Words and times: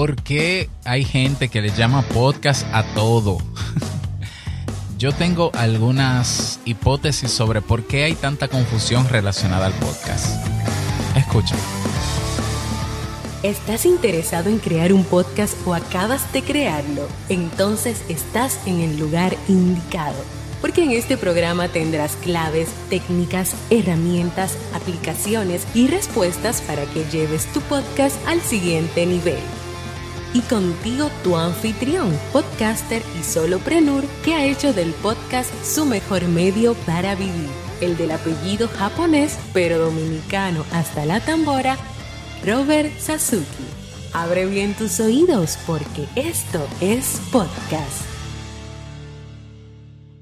¿Por 0.00 0.16
qué 0.16 0.70
hay 0.86 1.04
gente 1.04 1.50
que 1.50 1.60
le 1.60 1.68
llama 1.76 2.00
podcast 2.00 2.66
a 2.72 2.84
todo? 2.94 3.36
Yo 4.98 5.12
tengo 5.12 5.50
algunas 5.52 6.58
hipótesis 6.64 7.30
sobre 7.30 7.60
por 7.60 7.86
qué 7.86 8.04
hay 8.04 8.14
tanta 8.14 8.48
confusión 8.48 9.06
relacionada 9.10 9.66
al 9.66 9.74
podcast. 9.74 10.42
Escucha. 11.14 11.54
¿Estás 13.42 13.84
interesado 13.84 14.48
en 14.48 14.58
crear 14.58 14.94
un 14.94 15.04
podcast 15.04 15.54
o 15.66 15.74
acabas 15.74 16.32
de 16.32 16.44
crearlo? 16.44 17.06
Entonces 17.28 18.02
estás 18.08 18.58
en 18.66 18.80
el 18.80 18.98
lugar 18.98 19.36
indicado 19.48 20.16
porque 20.62 20.82
en 20.82 20.92
este 20.92 21.18
programa 21.18 21.68
tendrás 21.68 22.16
claves, 22.16 22.70
técnicas, 22.88 23.54
herramientas, 23.68 24.56
aplicaciones 24.74 25.66
y 25.74 25.88
respuestas 25.88 26.62
para 26.62 26.86
que 26.86 27.04
lleves 27.04 27.44
tu 27.52 27.60
podcast 27.60 28.16
al 28.26 28.40
siguiente 28.40 29.04
nivel. 29.04 29.40
Y 30.32 30.42
contigo 30.42 31.10
tu 31.24 31.36
anfitrión, 31.36 32.16
podcaster 32.32 33.02
y 33.18 33.24
soloprenur 33.24 34.04
que 34.24 34.34
ha 34.34 34.44
hecho 34.44 34.72
del 34.72 34.92
podcast 34.92 35.52
su 35.64 35.84
mejor 35.84 36.28
medio 36.28 36.74
para 36.86 37.16
vivir, 37.16 37.48
el 37.80 37.96
del 37.96 38.12
apellido 38.12 38.68
japonés 38.68 39.36
pero 39.52 39.78
dominicano 39.78 40.64
hasta 40.72 41.04
la 41.04 41.18
tambora, 41.18 41.76
Robert 42.46 42.96
Sasuki. 43.00 43.44
Abre 44.12 44.46
bien 44.46 44.74
tus 44.74 45.00
oídos 45.00 45.58
porque 45.66 46.06
esto 46.14 46.64
es 46.80 47.20
podcast. 47.32 48.04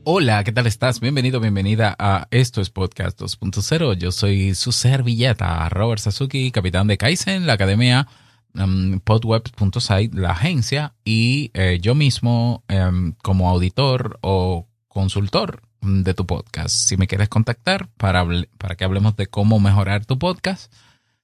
Hola, 0.04 0.42
¿qué 0.42 0.52
tal 0.52 0.66
estás? 0.66 1.00
Bienvenido, 1.00 1.38
bienvenida 1.38 1.94
a 1.98 2.28
Esto 2.30 2.62
es 2.62 2.70
Podcast 2.70 3.20
2.0. 3.20 3.98
Yo 3.98 4.10
soy 4.10 4.54
su 4.54 4.72
servilleta, 4.72 5.68
Robert 5.68 6.00
Sasuki, 6.00 6.50
capitán 6.50 6.86
de 6.86 6.96
Kaizen, 6.96 7.46
la 7.46 7.52
academia 7.52 8.08
um, 8.54 9.00
podweb.site, 9.00 10.16
la 10.16 10.30
agencia, 10.30 10.94
y 11.04 11.50
eh, 11.54 11.78
yo 11.80 11.94
mismo 11.94 12.64
em, 12.68 13.12
como 13.22 13.48
auditor 13.48 14.18
o 14.22 14.68
consultor 14.88 15.62
de 15.80 16.14
tu 16.14 16.26
podcast. 16.26 16.74
Si 16.74 16.96
me 16.96 17.06
quieres 17.06 17.28
contactar 17.28 17.88
para, 17.96 18.26
para 18.58 18.76
que 18.76 18.84
hablemos 18.84 19.16
de 19.16 19.26
cómo 19.26 19.60
mejorar 19.60 20.04
tu 20.04 20.18
podcast, 20.18 20.72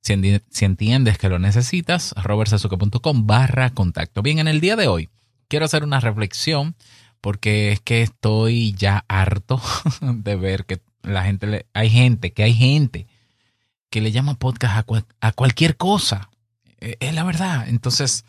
si, 0.04 0.64
entiendes 0.64 1.16
que 1.16 1.30
lo 1.30 1.38
necesitas, 1.38 2.14
robertsasuke.com 2.22 3.26
barra 3.26 3.70
contacto. 3.70 4.20
Bien, 4.20 4.38
en 4.38 4.48
el 4.48 4.60
día 4.60 4.76
de 4.76 4.86
hoy 4.86 5.08
quiero 5.48 5.64
hacer 5.64 5.82
una 5.82 5.98
reflexión 5.98 6.76
porque 7.22 7.72
es 7.72 7.80
que 7.80 8.02
estoy 8.02 8.74
ya 8.74 9.04
harto 9.08 9.60
de 10.02 10.36
ver 10.36 10.66
que 10.66 10.80
la 11.02 11.24
gente, 11.24 11.46
le, 11.46 11.66
hay 11.72 11.88
gente, 11.88 12.32
que 12.32 12.42
hay 12.42 12.52
gente 12.52 13.06
que 13.88 14.02
le 14.02 14.12
llama 14.12 14.34
podcast 14.34 14.86
a, 15.20 15.32
cualquier 15.32 15.76
cosa. 15.76 16.28
E, 16.84 16.96
es 17.00 17.14
la 17.14 17.24
verdad. 17.24 17.68
Entonces, 17.68 18.24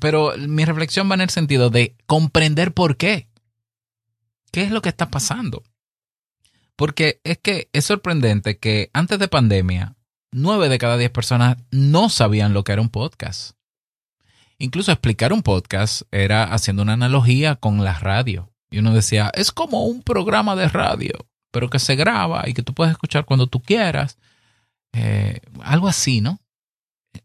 pero 0.00 0.32
mi 0.38 0.64
reflexión 0.64 1.10
va 1.10 1.14
en 1.14 1.20
el 1.20 1.30
sentido 1.30 1.70
de 1.70 1.94
comprender 2.06 2.72
por 2.72 2.96
qué. 2.96 3.28
¿Qué 4.50 4.62
es 4.62 4.70
lo 4.70 4.80
que 4.80 4.88
está 4.88 5.10
pasando? 5.10 5.62
Porque 6.76 7.20
es 7.24 7.38
que 7.38 7.68
es 7.72 7.84
sorprendente 7.84 8.58
que 8.58 8.90
antes 8.92 9.18
de 9.18 9.28
pandemia, 9.28 9.96
nueve 10.32 10.68
de 10.68 10.78
cada 10.78 10.96
diez 10.96 11.10
personas 11.10 11.58
no 11.70 12.08
sabían 12.08 12.54
lo 12.54 12.64
que 12.64 12.72
era 12.72 12.82
un 12.82 12.88
podcast. 12.88 13.52
Incluso 14.58 14.90
explicar 14.90 15.34
un 15.34 15.42
podcast 15.42 16.02
era 16.10 16.44
haciendo 16.44 16.82
una 16.82 16.94
analogía 16.94 17.56
con 17.56 17.84
la 17.84 17.98
radio. 17.98 18.50
Y 18.70 18.78
uno 18.78 18.94
decía, 18.94 19.30
es 19.34 19.52
como 19.52 19.84
un 19.84 20.02
programa 20.02 20.56
de 20.56 20.68
radio, 20.68 21.12
pero 21.50 21.68
que 21.68 21.78
se 21.78 21.94
graba 21.94 22.48
y 22.48 22.54
que 22.54 22.62
tú 22.62 22.72
puedes 22.72 22.92
escuchar 22.92 23.26
cuando 23.26 23.46
tú 23.46 23.60
quieras. 23.60 24.18
Eh, 24.92 25.40
algo 25.62 25.88
así, 25.88 26.22
¿no? 26.22 26.40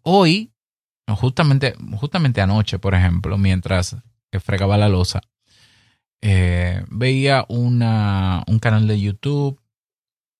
Hoy, 0.03 0.51
justamente, 1.07 1.75
justamente 1.97 2.41
anoche, 2.41 2.79
por 2.79 2.95
ejemplo, 2.95 3.37
mientras 3.37 3.97
fregaba 4.43 4.77
la 4.77 4.89
losa, 4.89 5.21
eh, 6.21 6.83
veía 6.89 7.45
una, 7.49 8.43
un 8.47 8.59
canal 8.59 8.87
de 8.87 8.99
YouTube, 8.99 9.59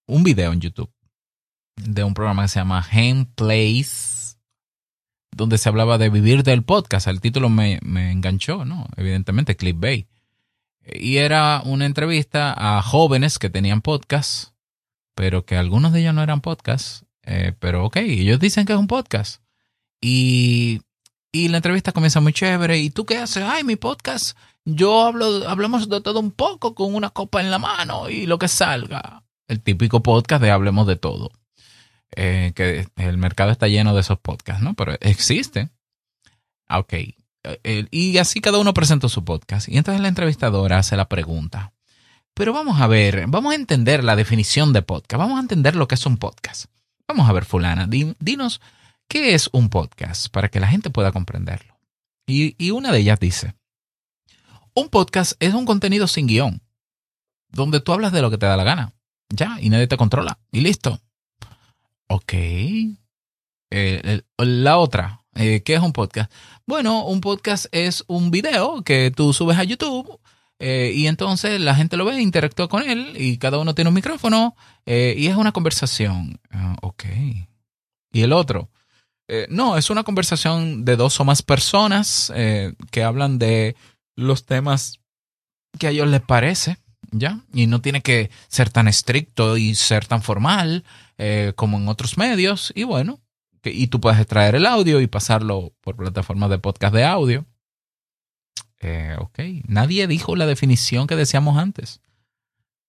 un 0.08 0.24
video 0.24 0.54
en 0.54 0.62
YouTube, 0.62 0.92
de 1.76 2.04
un 2.04 2.14
programa 2.14 2.44
que 2.44 2.50
se 2.50 2.60
llama 2.60 2.86
Hand 2.92 3.34
Place 3.36 4.22
donde 5.36 5.58
se 5.58 5.70
hablaba 5.70 5.98
de 5.98 6.10
vivir 6.10 6.44
del 6.44 6.64
podcast. 6.64 7.08
El 7.08 7.22
título 7.22 7.50
me, 7.50 7.80
enganchó, 7.84 8.66
¿no? 8.66 8.88
Evidentemente, 8.98 9.56
clickbait. 9.56 10.08
Y 10.86 11.18
era 11.18 11.62
una 11.64 11.86
entrevista 11.86 12.54
a 12.58 12.82
jóvenes 12.82 13.40
que 13.40 13.50
tenían 13.50 13.82
podcast, 13.82 14.54
pero 15.16 15.46
que 15.46 15.56
algunos 15.56 15.94
de 15.94 16.02
ellos 16.02 16.14
no 16.14 16.24
eran 16.24 16.42
podcast. 16.42 17.04
Eh, 17.24 17.54
pero 17.60 17.86
ok, 17.86 17.98
ellos 17.98 18.40
dicen 18.40 18.66
que 18.66 18.74
es 18.74 18.80
un 18.80 18.88
podcast. 18.88 19.41
Y, 20.02 20.82
y 21.32 21.48
la 21.50 21.58
entrevista 21.58 21.92
comienza 21.92 22.20
muy 22.20 22.34
chévere. 22.34 22.80
¿Y 22.80 22.90
tú 22.90 23.06
qué 23.06 23.18
haces? 23.18 23.44
Ay, 23.44 23.64
mi 23.64 23.76
podcast. 23.76 24.36
Yo 24.66 25.06
hablo, 25.06 25.48
hablamos 25.48 25.88
de 25.90 26.02
todo 26.02 26.20
un 26.20 26.32
poco 26.32 26.76
con 26.76 26.94
una 26.94 27.12
copa 27.12 27.42
en 27.42 27.52
la 27.52 27.60
mano 27.60 28.10
y 28.10 28.26
lo 28.26 28.38
que 28.40 28.48
salga. 28.48 29.24
El 29.48 29.62
típico 29.62 30.04
podcast 30.04 30.42
de 30.42 30.52
hablemos 30.52 30.88
de 30.88 30.96
todo. 30.96 31.32
Eh, 32.16 32.52
que 32.56 32.88
el 32.98 33.18
mercado 33.18 33.52
está 33.52 33.68
lleno 33.68 33.94
de 33.94 34.02
esos 34.02 34.20
podcasts, 34.20 34.62
¿no? 34.62 34.74
Pero 34.74 34.98
existe. 35.00 35.70
Ah, 36.68 36.80
ok. 36.80 36.94
Eh, 37.44 37.88
y 37.90 38.18
así 38.18 38.42
cada 38.42 38.60
uno 38.60 38.74
presentó 38.74 39.10
su 39.10 39.24
podcast. 39.24 39.70
Y 39.70 39.78
entonces 39.78 40.02
la 40.02 40.08
entrevistadora 40.08 40.80
hace 40.80 40.98
la 40.98 41.08
pregunta. 41.08 41.74
Pero 42.34 42.54
vamos 42.54 42.80
a 42.82 42.88
ver, 42.88 43.26
vamos 43.28 43.52
a 43.52 43.56
entender 43.56 44.04
la 44.04 44.16
definición 44.16 44.74
de 44.74 44.82
podcast. 44.82 45.20
Vamos 45.20 45.38
a 45.38 45.42
entender 45.42 45.76
lo 45.76 45.88
que 45.88 45.96
es 45.96 46.06
un 46.06 46.18
podcast. 46.18 46.66
Vamos 47.08 47.30
a 47.30 47.34
ver, 47.34 47.46
fulana, 47.46 47.88
dinos 47.88 48.62
qué 49.12 49.34
es 49.34 49.50
un 49.52 49.68
podcast 49.68 50.30
para 50.30 50.48
que 50.48 50.62
la 50.62 50.70
gente 50.70 50.90
pueda 50.90 51.12
comprenderlo. 51.12 51.78
Y, 52.26 52.72
una 52.72 52.94
de 52.94 53.00
ellas 53.00 53.20
dice, 53.20 53.56
un 54.74 54.88
podcast 54.88 55.34
es 55.42 55.54
un 55.54 55.66
contenido 55.66 56.08
sin 56.08 56.28
guion, 56.28 56.62
donde 57.50 57.82
tú 57.82 57.92
hablas 57.92 58.14
de 58.14 58.22
lo 58.22 58.32
que 58.32 58.38
te 58.38 58.46
da 58.46 58.56
la 58.56 58.64
gana. 58.64 58.94
Ya, 59.28 59.58
y 59.60 59.70
nadie 59.70 59.88
te 59.88 59.98
controla. 59.98 60.40
Y 60.50 60.62
listo. 60.62 61.02
Ok. 62.08 62.34
Eh, 63.70 64.22
la 64.38 64.78
otra, 64.78 65.26
eh, 65.36 65.62
¿qué 65.62 65.74
es 65.74 65.82
un 65.82 65.92
podcast? 65.92 66.32
Bueno, 66.66 67.06
un 67.06 67.20
podcast 67.20 67.66
es 67.74 68.06
un 68.08 68.32
video 68.32 68.82
que 68.82 69.12
tú 69.14 69.34
subes 69.34 69.58
a 69.58 69.66
YouTube 69.66 70.22
eh, 70.58 70.94
y 70.96 71.08
entonces 71.08 71.60
la 71.60 71.76
gente 71.76 71.98
lo 71.98 72.06
ve, 72.06 72.22
interactúa 72.22 72.70
con 72.70 72.90
él 72.90 73.14
y 73.18 73.38
cada 73.40 73.58
uno 73.58 73.76
tiene 73.76 73.90
un 73.90 73.96
micrófono 73.96 74.56
y 74.86 75.28
es 75.28 75.36
una 75.36 75.52
conversación. 75.52 76.40
Ah, 76.50 76.78
ok. 76.82 77.04
¿Y 78.14 78.22
el 78.22 78.32
otro? 78.32 78.70
No, 79.50 79.78
es 79.78 79.90
una 79.90 80.04
conversación 80.04 80.84
de 80.84 80.96
dos 80.96 81.20
o 81.20 81.26
más 81.26 81.42
personas 81.42 82.32
que 82.92 83.04
hablan 83.04 83.40
de 83.40 83.76
los 84.16 84.46
temas 84.46 85.00
que 85.80 85.88
a 85.88 85.90
ellos 85.92 86.08
les 86.08 86.22
parece. 86.22 86.78
¿ya? 87.12 87.42
Y 87.54 87.68
no 87.68 87.82
tiene 87.82 88.02
que 88.02 88.32
ser 88.48 88.70
tan 88.70 88.88
estricto 88.88 89.58
y 89.58 89.76
ser 89.76 90.06
tan 90.06 90.22
formal 90.22 90.84
eh, 91.18 91.54
como 91.56 91.78
en 91.78 91.88
otros 91.88 92.18
medios. 92.18 92.72
Y 92.76 92.84
bueno, 92.84 93.20
y 93.64 93.88
tú 93.88 94.02
puedes 94.02 94.20
extraer 94.20 94.56
el 94.56 94.66
audio 94.66 95.02
y 95.02 95.08
pasarlo 95.08 95.74
por 95.82 95.96
plataformas 95.96 96.50
de 96.50 96.60
podcast 96.60 96.94
de 96.94 97.06
audio. 97.06 97.46
Eh, 98.80 99.16
ok, 99.20 99.40
nadie 99.68 100.08
dijo 100.08 100.36
la 100.36 100.48
definición 100.48 101.06
que 101.06 101.16
decíamos 101.16 101.58
antes. 101.58 102.02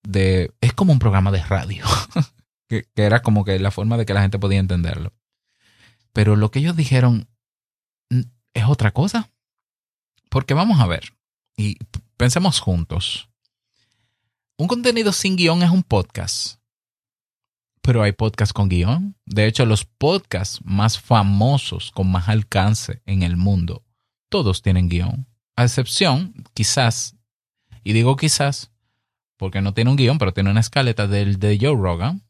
De, 0.02 0.50
es 0.60 0.72
como 0.72 0.92
un 0.92 0.98
programa 0.98 1.30
de 1.30 1.42
radio, 1.44 1.84
que, 2.68 2.86
que 2.94 3.02
era 3.02 3.22
como 3.22 3.44
que 3.44 3.58
la 3.60 3.70
forma 3.70 3.96
de 3.96 4.06
que 4.06 4.14
la 4.14 4.22
gente 4.22 4.38
podía 4.38 4.58
entenderlo. 4.58 5.12
Pero 6.12 6.36
lo 6.36 6.50
que 6.50 6.58
ellos 6.58 6.76
dijeron 6.76 7.28
es 8.54 8.64
otra 8.66 8.92
cosa. 8.92 9.30
Porque 10.28 10.54
vamos 10.54 10.80
a 10.80 10.86
ver, 10.86 11.14
y 11.56 11.76
pensemos 12.16 12.60
juntos. 12.60 13.28
Un 14.56 14.68
contenido 14.68 15.12
sin 15.12 15.36
guion 15.36 15.62
es 15.62 15.70
un 15.70 15.82
podcast. 15.82 16.58
Pero 17.82 18.02
hay 18.02 18.12
podcasts 18.12 18.52
con 18.52 18.68
guion. 18.68 19.16
De 19.26 19.46
hecho, 19.46 19.66
los 19.66 19.84
podcasts 19.84 20.60
más 20.64 20.98
famosos 20.98 21.90
con 21.90 22.10
más 22.10 22.28
alcance 22.28 23.02
en 23.06 23.22
el 23.22 23.36
mundo, 23.36 23.84
todos 24.28 24.62
tienen 24.62 24.88
guion. 24.88 25.26
A 25.56 25.64
excepción, 25.64 26.44
quizás, 26.54 27.16
y 27.82 27.92
digo 27.92 28.16
quizás, 28.16 28.70
porque 29.36 29.60
no 29.60 29.74
tiene 29.74 29.90
un 29.90 29.96
guion, 29.96 30.18
pero 30.18 30.32
tiene 30.32 30.50
una 30.50 30.60
escaleta 30.60 31.06
del 31.08 31.38
de 31.38 31.58
Joe 31.60 31.76
Rogan. 31.76 32.22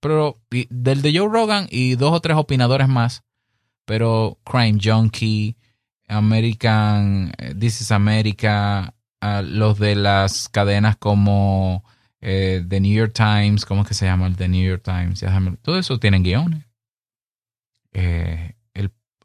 Pero 0.00 0.40
del 0.50 1.02
de 1.02 1.16
Joe 1.16 1.28
Rogan 1.28 1.66
y 1.70 1.94
dos 1.94 2.12
o 2.12 2.20
tres 2.20 2.36
opinadores 2.36 2.88
más. 2.88 3.22
Pero 3.84 4.38
Crime 4.44 4.78
Junkie, 4.82 5.56
American, 6.08 7.32
eh, 7.38 7.54
This 7.54 7.82
is 7.82 7.92
America, 7.92 8.94
los 9.42 9.78
de 9.78 9.96
las 9.96 10.48
cadenas 10.48 10.96
como 10.96 11.84
eh, 12.20 12.64
The 12.66 12.80
New 12.80 12.92
York 12.92 13.12
Times, 13.14 13.64
¿cómo 13.64 13.82
es 13.82 13.88
que 13.88 13.94
se 13.94 14.06
llama 14.06 14.26
el 14.26 14.36
The 14.36 14.48
New 14.48 14.66
York 14.66 14.82
Times? 14.82 15.24
todo 15.62 15.78
eso 15.78 15.98
tienen 15.98 16.22
guiones. 16.22 16.66
Eh, 17.92 18.54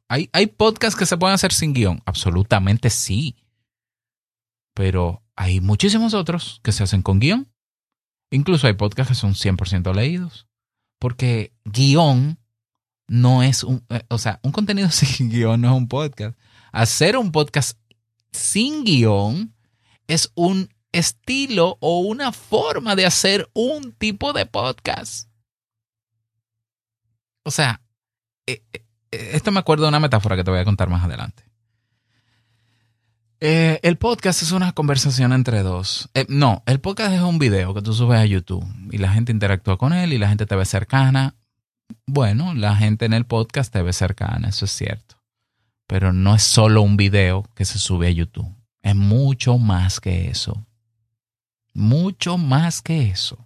¿hay, 0.08 0.30
¿Hay 0.34 0.48
podcasts 0.48 0.98
que 0.98 1.06
se 1.06 1.18
pueden 1.18 1.36
hacer 1.36 1.52
sin 1.52 1.74
guion? 1.74 2.02
Absolutamente 2.06 2.90
sí. 2.90 3.36
Pero 4.74 5.24
hay 5.36 5.62
muchísimos 5.62 6.14
otros 6.14 6.60
que 6.64 6.72
se 6.72 6.84
hacen 6.84 7.02
con 7.02 7.20
guion. 7.20 7.48
Incluso 8.32 8.68
hay 8.68 8.74
podcasts 8.74 9.10
que 9.10 9.16
son 9.16 9.34
100% 9.34 9.94
leídos. 9.94 10.48
Porque 11.00 11.54
guion 11.66 12.40
no 13.08 13.44
es 13.44 13.64
un... 13.64 13.86
Eh, 13.90 14.04
o 14.10 14.18
sea, 14.18 14.40
un 14.44 14.52
contenido 14.52 14.90
sin 14.92 15.30
guion 15.30 15.62
no 15.62 15.70
es 15.70 15.78
un 15.78 15.88
podcast. 15.88 16.38
Hacer 16.72 17.18
un 17.18 17.32
podcast 17.32 17.78
sin 18.32 18.84
guion 18.84 19.54
es 20.08 20.32
un 20.36 20.70
estilo 20.92 21.78
o 21.82 22.00
una 22.00 22.32
forma 22.32 22.96
de 22.96 23.06
hacer 23.06 23.50
un 23.54 23.94
tipo 23.94 24.34
de 24.34 24.46
podcast. 24.46 25.30
O 27.44 27.52
sea, 27.52 27.82
eh, 28.48 28.64
eh, 28.74 28.86
esto 29.12 29.52
me 29.52 29.60
acuerdo 29.60 29.84
de 29.84 29.90
una 29.90 30.00
metáfora 30.00 30.36
que 30.36 30.44
te 30.44 30.52
voy 30.52 30.60
a 30.60 30.66
contar 30.66 30.90
más 30.90 31.04
adelante. 31.04 31.44
Eh, 33.48 33.80
el 33.84 33.98
podcast 33.98 34.42
es 34.42 34.54
una 34.54 34.72
conversación 34.72 35.32
entre 35.32 35.62
dos. 35.62 36.10
no, 36.30 36.64
el 36.66 36.80
podcast 36.80 37.14
es 37.14 37.22
un 37.22 37.38
video 37.38 37.76
que 37.76 37.84
tú 37.84 37.94
subes 37.94 38.20
a 38.20 38.26
YouTube 38.26 38.66
y 38.90 38.98
la 38.98 39.12
gente 39.12 39.32
interactúa 39.32 39.78
con 39.78 39.94
él 39.94 40.14
y 40.14 40.18
la 40.18 40.30
gente 40.30 40.48
te 40.48 40.56
ve 40.56 40.66
cercana. 40.66 41.36
Bueno, 42.08 42.56
la 42.56 42.76
gente 42.76 43.06
en 43.06 43.14
el 43.14 43.28
podcast 43.28 43.72
te 43.72 43.84
ve 43.84 43.94
cercana, 43.94 44.50
eso 44.50 44.66
es 44.66 44.72
cierto. 44.72 45.18
Pero 45.86 46.12
no 46.12 46.34
es 46.34 46.42
solo 46.42 46.82
un 46.82 46.98
video 46.98 47.44
que 47.54 47.66
se 47.66 47.78
sube 47.78 48.08
a 48.08 48.10
YouTube. 48.10 48.52
Es 48.82 48.96
mucho 48.96 49.60
más 49.60 50.00
que 50.00 50.28
eso. 50.28 50.66
Mucho 51.76 52.40
más 52.40 52.82
que 52.82 53.10
eso. 53.10 53.46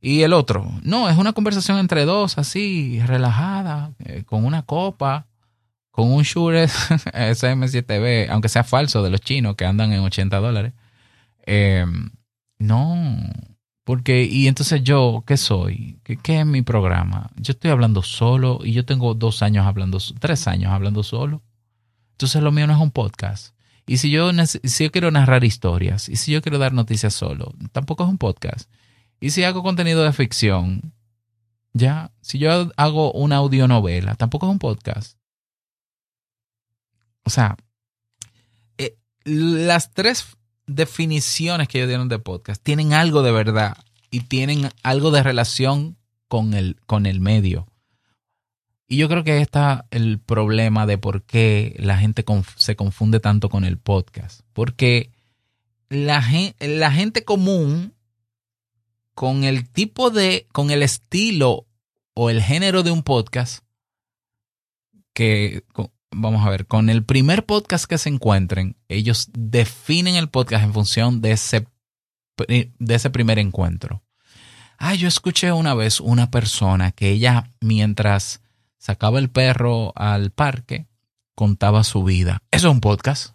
Y 0.00 0.22
el 0.22 0.32
otro, 0.32 0.68
no, 0.82 1.08
es 1.08 1.16
una 1.16 1.32
conversación 1.32 1.78
entre 1.78 2.06
dos, 2.06 2.38
así, 2.38 3.00
relajada, 3.06 3.92
eh, 4.00 4.24
con 4.24 4.44
una 4.44 4.62
copa, 4.62 5.28
con 6.00 6.12
un 6.12 6.22
Shure 6.22 6.64
SM7B, 6.68 8.30
aunque 8.30 8.48
sea 8.48 8.64
falso 8.64 9.02
de 9.02 9.10
los 9.10 9.20
chinos 9.20 9.54
que 9.54 9.66
andan 9.66 9.92
en 9.92 10.00
80 10.00 10.38
dólares. 10.38 10.72
Eh, 11.44 11.84
no, 12.58 12.96
porque, 13.84 14.24
y 14.24 14.48
entonces 14.48 14.82
yo, 14.82 15.24
¿qué 15.26 15.36
soy? 15.36 15.98
¿Qué, 16.02 16.16
¿Qué, 16.16 16.40
es 16.40 16.46
mi 16.46 16.62
programa? 16.62 17.28
Yo 17.36 17.52
estoy 17.52 17.70
hablando 17.70 18.02
solo 18.02 18.60
y 18.64 18.72
yo 18.72 18.86
tengo 18.86 19.12
dos 19.12 19.42
años 19.42 19.66
hablando, 19.66 19.98
tres 20.18 20.46
años 20.46 20.72
hablando 20.72 21.02
solo. 21.02 21.42
Entonces 22.12 22.42
lo 22.42 22.50
mío 22.50 22.66
no 22.66 22.72
es 22.72 22.80
un 22.80 22.92
podcast. 22.92 23.54
Y 23.86 23.98
si 23.98 24.10
yo, 24.10 24.30
si 24.46 24.84
yo 24.84 24.90
quiero 24.90 25.10
narrar 25.10 25.44
historias, 25.44 26.08
y 26.08 26.16
si 26.16 26.32
yo 26.32 26.40
quiero 26.40 26.56
dar 26.56 26.72
noticias 26.72 27.12
solo, 27.12 27.52
tampoco 27.72 28.04
es 28.04 28.08
un 28.08 28.16
podcast. 28.16 28.70
Y 29.20 29.30
si 29.30 29.44
hago 29.44 29.62
contenido 29.62 30.02
de 30.02 30.14
ficción, 30.14 30.94
ya, 31.74 32.10
si 32.22 32.38
yo 32.38 32.70
hago 32.78 33.12
una 33.12 33.36
audionovela, 33.36 34.14
tampoco 34.14 34.46
es 34.46 34.52
un 34.52 34.58
podcast. 34.58 35.19
O 37.24 37.30
sea, 37.30 37.56
eh, 38.78 38.96
las 39.24 39.92
tres 39.92 40.36
definiciones 40.66 41.68
que 41.68 41.78
ellos 41.78 41.88
dieron 41.88 42.08
de 42.08 42.18
podcast 42.18 42.62
tienen 42.62 42.92
algo 42.92 43.22
de 43.22 43.32
verdad 43.32 43.76
y 44.10 44.20
tienen 44.20 44.68
algo 44.82 45.10
de 45.10 45.22
relación 45.22 45.96
con 46.28 46.54
el, 46.54 46.76
con 46.86 47.06
el 47.06 47.20
medio. 47.20 47.66
Y 48.86 48.96
yo 48.96 49.08
creo 49.08 49.22
que 49.22 49.32
ahí 49.32 49.40
está 49.40 49.86
el 49.92 50.18
problema 50.18 50.84
de 50.84 50.98
por 50.98 51.22
qué 51.22 51.76
la 51.78 51.96
gente 51.96 52.24
se 52.56 52.74
confunde 52.74 53.20
tanto 53.20 53.48
con 53.48 53.64
el 53.64 53.78
podcast. 53.78 54.40
Porque 54.52 55.12
la, 55.88 56.24
la 56.58 56.90
gente 56.90 57.24
común 57.24 57.94
con 59.14 59.44
el 59.44 59.68
tipo 59.68 60.10
de, 60.10 60.48
con 60.50 60.70
el 60.70 60.82
estilo 60.82 61.66
o 62.14 62.30
el 62.30 62.42
género 62.42 62.82
de 62.82 62.90
un 62.90 63.02
podcast, 63.02 63.64
que 65.12 65.62
vamos 66.10 66.46
a 66.46 66.50
ver, 66.50 66.66
con 66.66 66.90
el 66.90 67.04
primer 67.04 67.46
podcast 67.46 67.84
que 67.84 67.98
se 67.98 68.08
encuentren, 68.08 68.76
ellos 68.88 69.28
definen 69.32 70.16
el 70.16 70.28
podcast 70.28 70.64
en 70.64 70.72
función 70.74 71.20
de 71.20 71.32
ese, 71.32 71.66
de 72.46 72.94
ese 72.94 73.10
primer 73.10 73.38
encuentro. 73.38 74.02
Ah, 74.78 74.94
yo 74.94 75.08
escuché 75.08 75.52
una 75.52 75.74
vez 75.74 76.00
una 76.00 76.30
persona 76.30 76.92
que 76.92 77.10
ella, 77.10 77.50
mientras 77.60 78.40
sacaba 78.78 79.18
el 79.18 79.30
perro 79.30 79.92
al 79.94 80.30
parque, 80.30 80.86
contaba 81.34 81.84
su 81.84 82.02
vida. 82.02 82.42
Eso 82.50 82.68
es 82.68 82.74
un 82.74 82.80
podcast. 82.80 83.34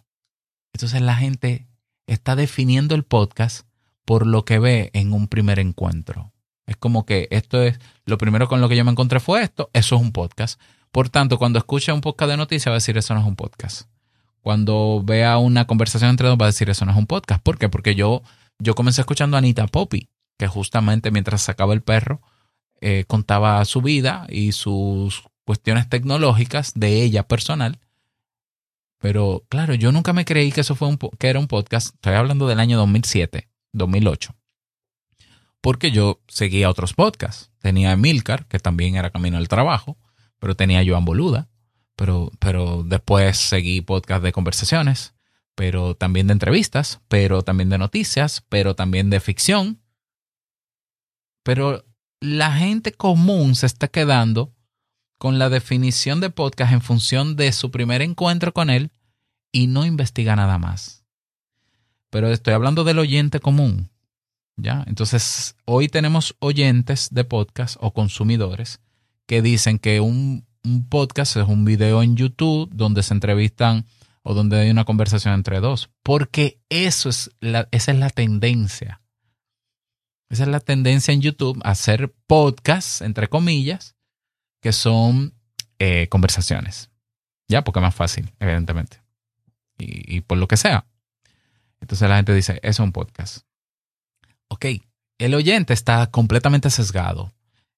Entonces 0.72 1.00
la 1.02 1.14
gente 1.16 1.68
está 2.06 2.36
definiendo 2.36 2.94
el 2.94 3.04
podcast 3.04 3.66
por 4.04 4.26
lo 4.26 4.44
que 4.44 4.58
ve 4.58 4.90
en 4.92 5.12
un 5.12 5.28
primer 5.28 5.58
encuentro. 5.58 6.32
Es 6.66 6.76
como 6.76 7.06
que 7.06 7.28
esto 7.30 7.62
es, 7.62 7.78
lo 8.04 8.18
primero 8.18 8.48
con 8.48 8.60
lo 8.60 8.68
que 8.68 8.76
yo 8.76 8.84
me 8.84 8.90
encontré 8.90 9.20
fue 9.20 9.42
esto, 9.42 9.70
eso 9.72 9.96
es 9.96 10.02
un 10.02 10.12
podcast. 10.12 10.60
Por 10.96 11.10
tanto, 11.10 11.36
cuando 11.36 11.58
escucha 11.58 11.92
un 11.92 12.00
podcast 12.00 12.30
de 12.30 12.38
noticias 12.38 12.70
va 12.70 12.76
a 12.76 12.80
decir 12.80 12.96
eso 12.96 13.12
no 13.12 13.20
es 13.20 13.26
un 13.26 13.36
podcast. 13.36 13.86
Cuando 14.40 15.02
vea 15.04 15.36
una 15.36 15.66
conversación 15.66 16.08
entre 16.08 16.26
dos 16.26 16.38
va 16.40 16.46
a 16.46 16.48
decir 16.48 16.70
eso 16.70 16.86
no 16.86 16.92
es 16.92 16.96
un 16.96 17.06
podcast. 17.06 17.42
¿Por 17.42 17.58
qué? 17.58 17.68
Porque 17.68 17.94
yo, 17.94 18.22
yo 18.58 18.74
comencé 18.74 19.02
escuchando 19.02 19.36
a 19.36 19.40
Anita 19.40 19.66
Poppy, 19.66 20.08
que 20.38 20.46
justamente 20.46 21.10
mientras 21.10 21.42
sacaba 21.42 21.74
el 21.74 21.82
perro 21.82 22.22
eh, 22.80 23.04
contaba 23.06 23.62
su 23.66 23.82
vida 23.82 24.26
y 24.30 24.52
sus 24.52 25.24
cuestiones 25.44 25.86
tecnológicas 25.90 26.72
de 26.74 27.02
ella 27.02 27.28
personal. 27.28 27.78
Pero 28.98 29.44
claro, 29.50 29.74
yo 29.74 29.92
nunca 29.92 30.14
me 30.14 30.24
creí 30.24 30.50
que 30.50 30.62
eso 30.62 30.76
fue 30.76 30.88
un, 30.88 30.96
que 30.96 31.28
era 31.28 31.38
un 31.38 31.46
podcast. 31.46 31.94
Estoy 31.94 32.14
hablando 32.14 32.48
del 32.48 32.58
año 32.58 32.78
2007. 32.78 33.50
2008. 33.74 34.34
Porque 35.60 35.90
yo 35.90 36.22
seguía 36.26 36.70
otros 36.70 36.94
podcasts. 36.94 37.50
Tenía 37.60 37.92
Emilcar, 37.92 38.46
que 38.46 38.58
también 38.60 38.96
era 38.96 39.10
Camino 39.10 39.36
al 39.36 39.48
Trabajo, 39.48 39.98
pero 40.38 40.54
tenía 40.56 40.84
Joan 40.86 41.04
Boluda, 41.04 41.48
pero, 41.96 42.30
pero 42.38 42.82
después 42.84 43.36
seguí 43.36 43.80
podcast 43.80 44.22
de 44.22 44.32
conversaciones, 44.32 45.14
pero 45.54 45.94
también 45.94 46.26
de 46.26 46.34
entrevistas, 46.34 47.00
pero 47.08 47.42
también 47.42 47.68
de 47.68 47.78
noticias, 47.78 48.44
pero 48.48 48.74
también 48.74 49.10
de 49.10 49.20
ficción. 49.20 49.80
Pero 51.42 51.84
la 52.20 52.52
gente 52.52 52.92
común 52.92 53.54
se 53.54 53.66
está 53.66 53.88
quedando 53.88 54.54
con 55.18 55.38
la 55.38 55.48
definición 55.48 56.20
de 56.20 56.30
podcast 56.30 56.72
en 56.72 56.82
función 56.82 57.36
de 57.36 57.52
su 57.52 57.70
primer 57.70 58.02
encuentro 58.02 58.52
con 58.52 58.68
él 58.68 58.90
y 59.52 59.66
no 59.66 59.86
investiga 59.86 60.36
nada 60.36 60.58
más 60.58 61.06
pero 62.16 62.30
estoy 62.30 62.54
hablando 62.54 62.82
del 62.84 62.98
oyente 62.98 63.40
común. 63.40 63.90
¿Ya? 64.56 64.84
Entonces, 64.86 65.54
hoy 65.66 65.88
tenemos 65.88 66.34
oyentes 66.38 67.08
de 67.10 67.24
podcast 67.24 67.76
o 67.78 67.92
consumidores 67.92 68.80
que 69.26 69.42
dicen 69.42 69.78
que 69.78 70.00
un, 70.00 70.46
podcast 70.88 71.36
es 71.36 71.46
un 71.46 71.64
video 71.64 72.02
en 72.02 72.16
YouTube 72.16 72.68
donde 72.72 73.02
se 73.02 73.14
entrevistan 73.14 73.86
o 74.22 74.34
donde 74.34 74.58
hay 74.58 74.70
una 74.70 74.84
conversación 74.84 75.34
entre 75.34 75.60
dos, 75.60 75.90
porque 76.02 76.60
eso 76.68 77.08
es 77.08 77.30
la, 77.38 77.68
esa 77.70 77.92
es 77.92 77.98
la 77.98 78.10
tendencia. 78.10 79.00
Esa 80.28 80.42
es 80.42 80.48
la 80.48 80.58
tendencia 80.58 81.14
en 81.14 81.20
YouTube, 81.20 81.60
hacer 81.62 82.12
podcasts, 82.26 83.00
entre 83.00 83.28
comillas, 83.28 83.94
que 84.60 84.72
son 84.72 85.34
eh, 85.78 86.08
conversaciones. 86.08 86.90
Ya, 87.46 87.62
porque 87.62 87.78
es 87.78 87.82
más 87.82 87.94
fácil, 87.94 88.32
evidentemente. 88.40 89.02
y 89.78 90.22
por 90.22 90.38
lo 90.38 90.48
que 90.48 90.56
sea. 90.56 90.86
Entonces 91.80 92.08
la 92.08 92.16
gente 92.16 92.34
dice, 92.34 92.54
eso 92.62 92.82
es 92.82 92.86
un 92.86 92.92
podcast. 92.92 93.46
Ok, 94.48 94.66
el 95.18 95.34
oyente 95.34 95.72
está 95.72 96.06
completamente 96.08 96.70
sesgado. 96.70 97.32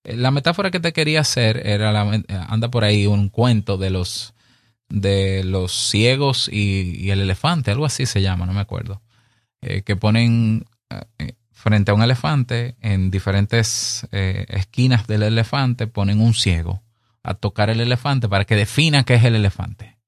Eh, 0.08 0.16
la 0.16 0.30
metáfora 0.30 0.70
que 0.70 0.80
te 0.80 0.92
quería 0.92 1.20
hacer 1.20 1.66
era, 1.66 1.92
la, 1.92 2.16
eh, 2.16 2.22
anda 2.48 2.70
por 2.70 2.84
ahí 2.84 3.06
un 3.06 3.28
cuento 3.28 3.76
de 3.76 3.90
los, 3.90 4.34
de 4.88 5.44
los 5.44 5.72
ciegos 5.72 6.48
y, 6.52 7.10
el 7.10 7.20
elefante, 7.20 7.70
algo 7.70 7.84
así 7.84 8.06
se 8.06 8.22
llama, 8.22 8.46
no 8.46 8.52
me 8.52 8.60
acuerdo. 8.60 9.02
Eh, 9.60 9.82
que 9.82 9.96
ponen 9.96 10.64
frente 11.52 11.90
a 11.90 11.94
un 11.94 12.02
elefante, 12.02 12.76
en 12.80 13.10
diferentes 13.10 14.06
esquinas 14.12 15.06
del 15.06 15.24
elefante, 15.24 15.86
ponen 15.86 16.20
un 16.20 16.32
ciego 16.32 16.82
a 17.22 17.34
tocar 17.34 17.68
el 17.68 17.80
elefante 17.80 18.28
para 18.28 18.46
que 18.46 18.56
defina 18.56 19.04
qué 19.04 19.16
es 19.16 19.24
el 19.24 19.34
elefante. 19.34 19.98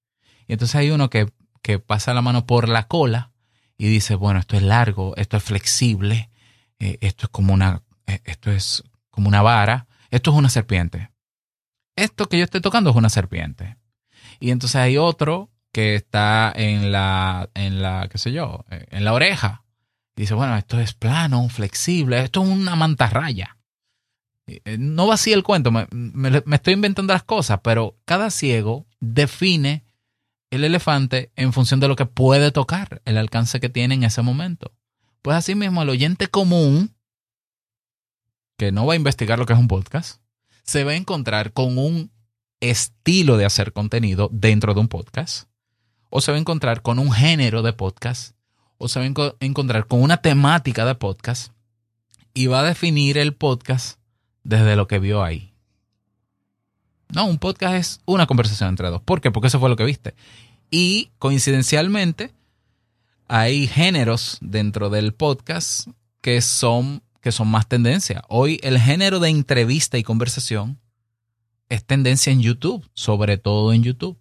Y 0.47 0.55
entonces 0.55 0.77
hay 0.77 0.91
uno 0.91 1.11
que, 1.11 1.29
que 1.61 1.79
pasa 1.79 2.15
la 2.15 2.23
mano 2.23 2.47
por 2.47 2.69
la 2.69 2.87
cola 2.87 3.33
y 3.77 3.89
dice, 3.89 4.15
bueno, 4.15 4.41
esto 4.41 4.57
es 4.57 4.63
largo, 4.63 5.15
esto 5.17 5.37
es 5.37 5.43
flexible, 5.43 6.31
eh, 6.79 6.99
esto 7.01 7.27
es 7.27 7.31
como 7.31 7.53
una, 7.55 7.83
eh, 8.07 8.21
esto 8.25 8.51
es 8.51 8.83
como 9.11 9.29
una 9.29 9.43
vara, 9.43 9.87
esto 10.11 10.31
es 10.31 10.37
una 10.37 10.49
serpiente. 10.49 11.11
Esto 11.97 12.27
que 12.29 12.39
yo 12.39 12.45
estoy 12.45 12.61
tocando 12.61 12.91
es 12.91 12.97
una 12.97 13.11
serpiente. 13.11 13.77
Y 14.39 14.51
entonces 14.51 14.77
hay 14.77 14.97
otro 14.97 15.51
que 15.73 15.95
está 15.95 16.53
en 16.55 16.93
la, 16.93 17.51
en 17.55 17.83
la, 17.83 18.09
qué 18.11 18.19
sé 18.19 18.33
yo, 18.33 18.65
eh, 18.71 18.87
en 18.91 19.05
la 19.05 19.13
oreja. 19.13 19.65
Y 20.17 20.23
dice, 20.23 20.35
bueno, 20.35 20.57
esto 20.57 20.81
es 20.81 20.95
plano, 20.95 21.49
flexible, 21.49 22.21
esto 22.23 22.43
es 22.43 22.49
una 22.49 22.77
mantarraya. 22.77 23.57
No 24.79 25.07
va 25.07 25.15
así 25.15 25.33
el 25.33 25.45
cuento, 25.45 25.71
me 25.71 26.43
estoy 26.57 26.75
inventando 26.75 27.13
las 27.13 27.23
cosas, 27.23 27.61
pero 27.63 27.97
cada 28.05 28.31
ciego 28.31 28.89
define 28.99 29.85
el 30.51 30.65
elefante 30.65 31.31
en 31.37 31.53
función 31.53 31.81
de 31.81 31.89
lo 31.89 31.97
que 31.97 32.07
puede 32.07 32.51
tocar, 32.51 33.01
el 33.05 33.17
alcance 33.17 33.61
que 33.61 33.69
tiene 33.69 33.95
en 33.95 34.03
ese 34.03 34.23
momento. 34.23 34.73
Pues 35.23 35.37
así 35.37 35.55
mismo, 35.55 35.83
el 35.83 35.89
oyente 35.89 36.29
común, 36.29 36.95
que 38.61 38.73
no 38.73 38.85
va 38.85 38.93
a 38.93 38.97
investigar 38.97 39.39
lo 39.39 39.47
que 39.47 39.55
es 39.55 39.59
un 39.59 39.69
podcast, 39.69 40.21
se 40.65 40.85
va 40.85 40.91
a 40.91 40.97
encontrar 40.97 41.55
con 41.55 41.79
un 41.79 42.13
estilo 42.61 43.39
de 43.39 43.47
hacer 43.47 43.73
contenido 43.73 44.29
dentro 44.31 44.75
de 44.75 44.81
un 44.81 44.89
podcast, 44.89 45.49
o 46.11 46.21
se 46.21 46.31
va 46.31 46.37
a 46.37 46.41
encontrar 46.41 46.83
con 46.83 46.99
un 46.99 47.11
género 47.11 47.63
de 47.63 47.73
podcast, 47.73 48.37
o 48.77 48.89
se 48.89 49.01
va 49.01 49.07
a 49.07 49.35
encontrar 49.41 49.87
con 49.87 50.03
una 50.03 50.19
temática 50.19 50.85
de 50.85 50.95
podcast, 50.95 51.55
y 52.35 52.49
va 52.49 52.61
a 52.61 52.65
definir 52.65 53.17
el 53.17 53.35
podcast 53.35 53.99
desde 54.45 54.77
lo 54.77 54.87
que 54.87 54.99
vio 54.99 55.25
ahí. 55.25 55.55
No, 57.15 57.25
un 57.25 57.39
podcast 57.39 57.77
es 57.77 58.01
una 58.05 58.27
conversación 58.27 58.69
entre 58.69 58.91
dos. 58.91 59.01
¿Por 59.01 59.23
qué? 59.23 59.31
Porque 59.31 59.49
eso 59.49 59.59
fue 59.59 59.71
lo 59.71 59.77
que 59.77 59.85
viste. 59.85 60.15
Y 60.71 61.13
coincidencialmente, 61.19 62.35
hay 63.27 63.67
géneros 63.67 64.37
dentro 64.43 64.91
del 64.91 65.15
podcast 65.15 65.89
que 66.21 66.43
son, 66.43 67.03
que 67.21 67.33
son 67.33 67.49
más 67.49 67.69
tendencia. 67.69 68.23
Hoy 68.29 68.61
el 68.63 68.79
género 68.79 69.21
de 69.21 69.29
entrevista 69.29 69.99
y 69.99 70.03
conversación 70.03 70.81
es 71.69 71.85
tendencia 71.85 72.33
en 72.33 72.41
YouTube, 72.41 72.89
sobre 72.95 73.39
todo 73.39 73.73
en 73.73 73.83
YouTube. 73.83 74.19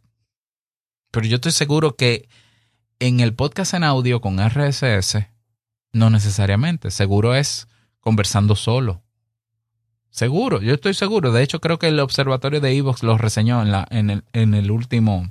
Pero 1.12 1.25
yo 1.25 1.36
estoy 1.36 1.51
seguro 1.51 1.96
que 1.96 2.29
en 3.00 3.20
el 3.20 3.34
podcast 3.34 3.74
en 3.74 3.84
audio 3.84 4.22
con 4.22 4.38
RSS, 4.39 5.25
no 5.94 6.10
necesariamente. 6.10 6.91
Seguro 6.91 7.34
es 7.34 7.68
conversando 8.00 8.56
solo. 8.56 9.01
Seguro, 10.12 10.62
yo 10.62 10.74
estoy 10.74 10.94
seguro. 10.94 11.32
De 11.32 11.41
hecho, 11.44 11.62
creo 11.62 11.79
que 11.79 11.88
el 11.88 12.00
observatorio 12.00 12.60
de 12.62 12.75
Evox 12.75 13.03
lo 13.03 13.18
reseñó 13.18 13.62
en, 13.62 13.72
la, 13.72 13.88
en, 13.89 14.10
el, 14.10 14.24
en, 14.34 14.53
el 14.53 14.72
último, 14.72 15.29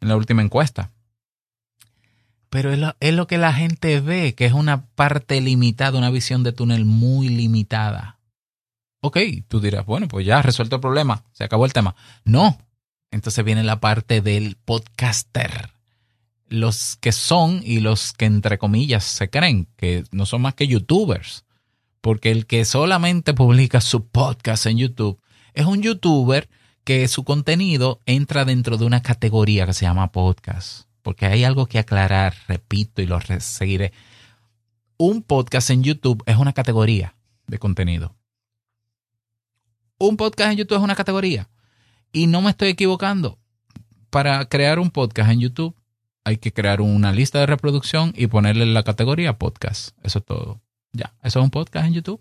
en 0.00 0.08
la 0.08 0.16
última 0.16 0.42
encuesta. 0.42 0.90
Pero 2.56 2.72
es 2.72 3.12
lo, 3.14 3.26
que 3.26 3.36
la 3.36 3.52
gente 3.52 4.00
ve, 4.00 4.34
que 4.34 4.46
es 4.46 4.54
una 4.54 4.86
parte 4.86 5.42
limitada, 5.42 5.98
una 5.98 6.08
visión 6.08 6.42
de 6.42 6.52
túnel 6.52 6.86
muy 6.86 7.28
limitada. 7.28 8.18
Ok, 9.02 9.18
tú 9.46 9.60
dirás, 9.60 9.84
bueno, 9.84 10.08
pues 10.08 10.24
ya 10.24 10.40
resuelto 10.40 10.76
el 10.76 10.80
problema, 10.80 11.22
se 11.32 11.44
acabó 11.44 11.66
el 11.66 11.74
tema. 11.74 11.94
No, 12.24 12.56
entonces 13.10 13.44
viene 13.44 13.62
la 13.62 13.78
parte 13.78 14.22
del 14.22 14.56
podcaster. 14.56 15.68
Los 16.48 16.96
que 16.96 17.12
son 17.12 17.60
y 17.62 17.80
los 17.80 18.14
que 18.14 18.24
entre 18.24 18.56
comillas 18.56 19.04
se 19.04 19.28
creen 19.28 19.68
que 19.76 20.04
no 20.10 20.24
son 20.24 20.40
más 20.40 20.54
que 20.54 20.66
youtubers. 20.66 21.44
Porque 22.00 22.30
el 22.30 22.46
que 22.46 22.64
solamente 22.64 23.34
publica 23.34 23.82
su 23.82 24.06
podcast 24.06 24.64
en 24.64 24.78
YouTube 24.78 25.20
es 25.52 25.66
un 25.66 25.82
youtuber 25.82 26.48
que 26.84 27.06
su 27.08 27.22
contenido 27.22 28.00
entra 28.06 28.46
dentro 28.46 28.78
de 28.78 28.86
una 28.86 29.02
categoría 29.02 29.66
que 29.66 29.74
se 29.74 29.84
llama 29.84 30.10
podcast. 30.10 30.85
Porque 31.06 31.26
hay 31.26 31.44
algo 31.44 31.66
que 31.66 31.78
aclarar, 31.78 32.34
repito 32.48 33.00
y 33.00 33.06
lo 33.06 33.20
seguiré. 33.38 33.92
Un 34.98 35.22
podcast 35.22 35.70
en 35.70 35.84
YouTube 35.84 36.20
es 36.26 36.36
una 36.36 36.52
categoría 36.52 37.14
de 37.46 37.60
contenido. 37.60 38.16
Un 40.00 40.16
podcast 40.16 40.50
en 40.50 40.58
YouTube 40.58 40.78
es 40.78 40.82
una 40.82 40.96
categoría. 40.96 41.48
Y 42.10 42.26
no 42.26 42.42
me 42.42 42.50
estoy 42.50 42.70
equivocando. 42.70 43.38
Para 44.10 44.46
crear 44.48 44.80
un 44.80 44.90
podcast 44.90 45.30
en 45.30 45.38
YouTube 45.38 45.76
hay 46.24 46.38
que 46.38 46.52
crear 46.52 46.80
una 46.80 47.12
lista 47.12 47.38
de 47.38 47.46
reproducción 47.46 48.12
y 48.16 48.26
ponerle 48.26 48.66
la 48.66 48.82
categoría 48.82 49.38
podcast. 49.38 49.96
Eso 50.02 50.18
es 50.18 50.24
todo. 50.24 50.60
Ya, 50.90 51.14
eso 51.22 51.38
es 51.38 51.44
un 51.44 51.52
podcast 51.52 51.86
en 51.86 51.94
YouTube. 51.94 52.20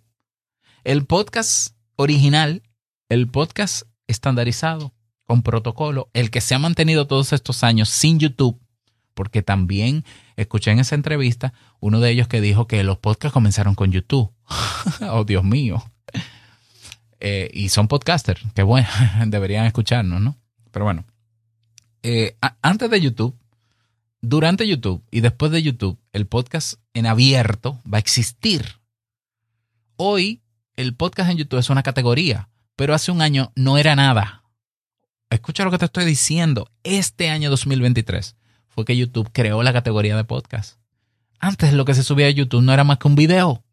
El 0.84 1.08
podcast 1.08 1.76
original, 1.96 2.62
el 3.10 3.32
podcast 3.32 3.88
estandarizado, 4.06 4.94
con 5.24 5.42
protocolo, 5.42 6.12
el 6.14 6.30
que 6.30 6.40
se 6.40 6.54
ha 6.54 6.60
mantenido 6.60 7.08
todos 7.08 7.34
estos 7.34 7.64
años 7.64 7.90
sin 7.90 8.20
YouTube, 8.20 8.62
porque 9.16 9.42
también 9.42 10.06
escuché 10.36 10.70
en 10.70 10.80
esa 10.80 10.94
entrevista 10.94 11.54
uno 11.80 12.00
de 12.00 12.12
ellos 12.12 12.28
que 12.28 12.42
dijo 12.42 12.68
que 12.68 12.84
los 12.84 13.00
podcasts 13.00 13.34
comenzaron 13.34 13.74
con 13.74 13.92
YouTube. 13.92 14.32
oh, 15.10 15.24
Dios 15.24 15.44
mío. 15.44 15.84
Eh, 17.20 17.50
y 17.54 17.70
son 17.70 17.88
podcasters, 17.88 18.42
que 18.54 18.62
bueno, 18.62 18.88
deberían 19.26 19.66
escucharnos, 19.66 20.22
¿no? 20.22 20.38
Pero 20.72 20.86
bueno, 20.86 21.06
eh, 22.04 22.38
antes 22.62 22.90
de 22.90 23.02
YouTube, 23.02 23.36
durante 24.22 24.68
YouTube 24.68 25.04
y 25.10 25.22
después 25.22 25.52
de 25.52 25.64
YouTube, 25.64 25.98
el 26.14 26.28
podcast 26.28 26.76
en 26.94 27.08
abierto 27.08 27.80
va 27.92 27.98
a 27.98 28.00
existir. 28.00 28.66
Hoy, 29.96 30.42
el 30.76 30.94
podcast 30.94 31.32
en 31.32 31.38
YouTube 31.38 31.60
es 31.60 31.70
una 31.70 31.84
categoría, 31.84 32.50
pero 32.76 32.94
hace 32.94 33.12
un 33.12 33.22
año 33.22 33.54
no 33.56 33.78
era 33.78 33.96
nada. 33.96 34.44
Escucha 35.30 35.64
lo 35.64 35.72
que 35.72 35.78
te 35.78 35.86
estoy 35.86 36.06
diciendo. 36.06 36.70
Este 36.84 37.30
año 37.30 37.50
2023 37.50 38.36
fue 38.76 38.86
que 38.86 38.98
YouTube 38.98 39.30
creó 39.32 39.64
la 39.64 39.74
categoría 39.74 40.18
de 40.18 40.26
podcast. 40.26 40.78
Antes 41.40 41.74
lo 41.74 41.86
que 41.86 41.94
se 41.94 42.04
subía 42.04 42.28
a 42.28 42.32
YouTube 42.32 42.62
no 42.62 42.74
era 42.74 42.84
más 42.84 42.98
que 42.98 43.08
un 43.08 43.16
video. 43.16 43.64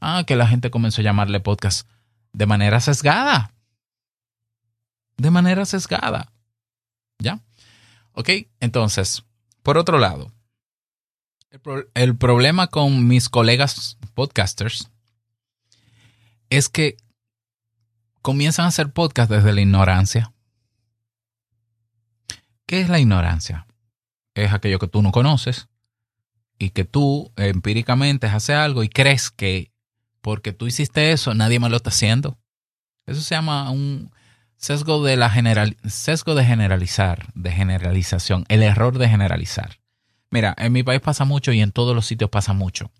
Ah, 0.00 0.24
que 0.26 0.34
la 0.34 0.48
gente 0.48 0.70
comenzó 0.70 1.00
a 1.00 1.04
llamarle 1.04 1.38
podcast 1.38 1.88
de 2.32 2.46
manera 2.46 2.80
sesgada. 2.80 3.54
De 5.16 5.30
manera 5.30 5.64
sesgada. 5.64 6.32
¿Ya? 7.20 7.40
Ok, 8.14 8.30
entonces, 8.58 9.24
por 9.62 9.78
otro 9.78 9.98
lado, 9.98 10.32
el, 11.94 12.16
problema 12.16 12.66
con 12.66 13.06
mis 13.06 13.28
colegas 13.28 13.98
podcasters 14.14 14.90
es 16.50 16.68
que 16.68 16.96
comienzan 18.22 18.64
a 18.64 18.68
hacer 18.68 18.92
podcast 18.92 19.30
desde 19.30 19.52
la 19.52 19.60
ignorancia. 19.60 20.32
¿Qué 22.72 22.80
es 22.80 22.88
la 22.88 22.98
ignorancia? 22.98 23.66
Es 24.32 24.54
aquello 24.54 24.78
que 24.78 24.88
tú 24.88 25.02
no 25.02 25.12
conoces 25.12 25.68
y 26.58 26.70
que 26.70 26.86
tú 26.86 27.30
empíricamente 27.36 28.28
haces 28.28 28.56
algo 28.56 28.82
y 28.82 28.88
crees 28.88 29.30
que 29.30 29.74
porque 30.22 30.54
tú 30.54 30.66
hiciste 30.66 31.12
eso, 31.12 31.34
nadie 31.34 31.60
más 31.60 31.70
lo 31.70 31.76
está 31.76 31.90
haciendo. 31.90 32.38
Eso 33.04 33.20
se 33.20 33.34
llama 33.34 33.70
un 33.70 34.10
sesgo 34.56 35.04
de 35.04 35.18
la 35.18 35.28
general, 35.28 35.76
sesgo 35.84 36.34
de 36.34 36.46
generalizar, 36.46 37.26
de 37.34 37.52
generalización, 37.52 38.46
el 38.48 38.62
error 38.62 38.96
de 38.96 39.10
generalizar. 39.10 39.78
Mira, 40.30 40.54
en 40.56 40.72
mi 40.72 40.82
país 40.82 41.02
pasa 41.02 41.26
mucho 41.26 41.52
y 41.52 41.60
en 41.60 41.72
todos 41.72 41.94
los 41.94 42.06
sitios 42.06 42.30
pasa 42.30 42.54
mucho. 42.54 42.90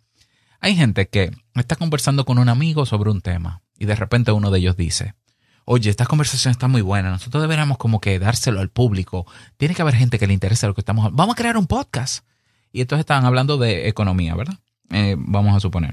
Hay 0.60 0.76
gente 0.76 1.08
que 1.08 1.30
está 1.54 1.76
conversando 1.76 2.26
con 2.26 2.38
un 2.38 2.50
amigo 2.50 2.84
sobre 2.84 3.10
un 3.10 3.22
tema 3.22 3.62
y 3.78 3.86
de 3.86 3.96
repente 3.96 4.32
uno 4.32 4.50
de 4.50 4.58
ellos 4.58 4.76
dice, 4.76 5.14
oye, 5.64 5.90
esta 5.90 6.06
conversación 6.06 6.52
está 6.52 6.68
muy 6.68 6.82
buena, 6.82 7.10
nosotros 7.10 7.42
deberíamos 7.42 7.78
como 7.78 8.00
que 8.00 8.18
dárselo 8.18 8.60
al 8.60 8.70
público, 8.70 9.26
tiene 9.56 9.74
que 9.74 9.82
haber 9.82 9.94
gente 9.94 10.18
que 10.18 10.26
le 10.26 10.34
interese 10.34 10.66
lo 10.66 10.74
que 10.74 10.80
estamos 10.80 11.04
hablando, 11.04 11.16
vamos 11.16 11.34
a 11.34 11.36
crear 11.36 11.56
un 11.56 11.66
podcast. 11.66 12.24
Y 12.72 12.80
entonces 12.80 13.00
estaban 13.00 13.26
hablando 13.26 13.58
de 13.58 13.88
economía, 13.88 14.34
¿verdad? 14.34 14.58
Eh, 14.90 15.16
vamos 15.18 15.54
a 15.54 15.60
suponer. 15.60 15.92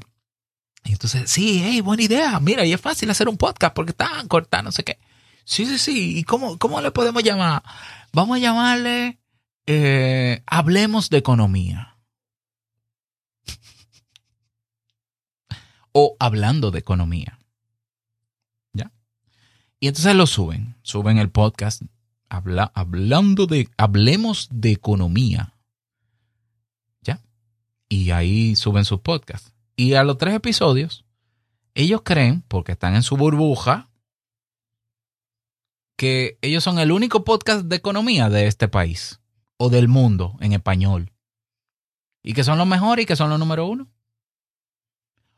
Y 0.86 0.94
entonces, 0.94 1.30
sí, 1.30 1.62
hey, 1.64 1.82
buena 1.82 2.04
idea. 2.04 2.40
Mira, 2.40 2.66
y 2.66 2.74
es 2.74 2.80
fácil 2.80 3.10
hacer 3.10 3.28
un 3.28 3.38
podcast 3.38 3.76
porque 3.76 3.92
están 3.92 4.28
corta, 4.28 4.62
no 4.62 4.72
sé 4.72 4.84
qué. 4.84 4.98
Sí, 5.44 5.66
sí, 5.66 5.78
sí. 5.78 6.18
¿Y 6.18 6.24
cómo, 6.24 6.58
cómo 6.58 6.80
le 6.80 6.92
podemos 6.92 7.24
llamar? 7.24 7.64
Vamos 8.14 8.38
a 8.38 8.40
llamarle 8.40 9.20
eh, 9.66 10.42
Hablemos 10.46 11.10
de 11.10 11.18
Economía. 11.18 11.98
o 15.92 16.16
Hablando 16.20 16.72
de 16.72 16.80
Economía. 16.80 17.40
Y 19.79 19.88
entonces 19.88 20.15
lo 20.15 20.27
suben. 20.27 20.75
Suben 20.83 21.17
el 21.17 21.29
podcast 21.29 21.81
habla, 22.29 22.71
hablando 22.75 23.48
de, 23.48 23.69
Hablemos 23.77 24.48
de 24.51 24.71
Economía. 24.71 25.55
¿Ya? 27.01 27.21
Y 27.89 28.12
ahí 28.12 28.55
suben 28.55 28.86
sus 28.86 29.01
podcasts. 29.01 29.51
Y 29.75 29.95
a 29.95 30.03
los 30.03 30.17
tres 30.17 30.36
episodios, 30.36 31.05
ellos 31.74 32.01
creen, 32.03 32.43
porque 32.48 32.74
están 32.74 32.95
en 32.95 33.03
su 33.03 33.17
burbuja, 33.17 33.89
que 35.98 36.38
ellos 36.41 36.63
son 36.63 36.79
el 36.79 36.91
único 36.91 37.25
podcast 37.25 37.65
de 37.65 37.75
economía 37.75 38.29
de 38.29 38.48
este 38.48 38.69
país 38.69 39.19
o 39.57 39.69
del 39.69 39.88
mundo 39.88 40.38
en 40.39 40.53
español. 40.53 41.12
Y 42.24 42.33
que 42.33 42.43
son 42.43 42.57
los 42.57 42.67
mejores 42.67 43.03
y 43.03 43.05
que 43.05 43.15
son 43.15 43.29
los 43.29 43.39
número 43.39 43.65
uno. 43.65 43.88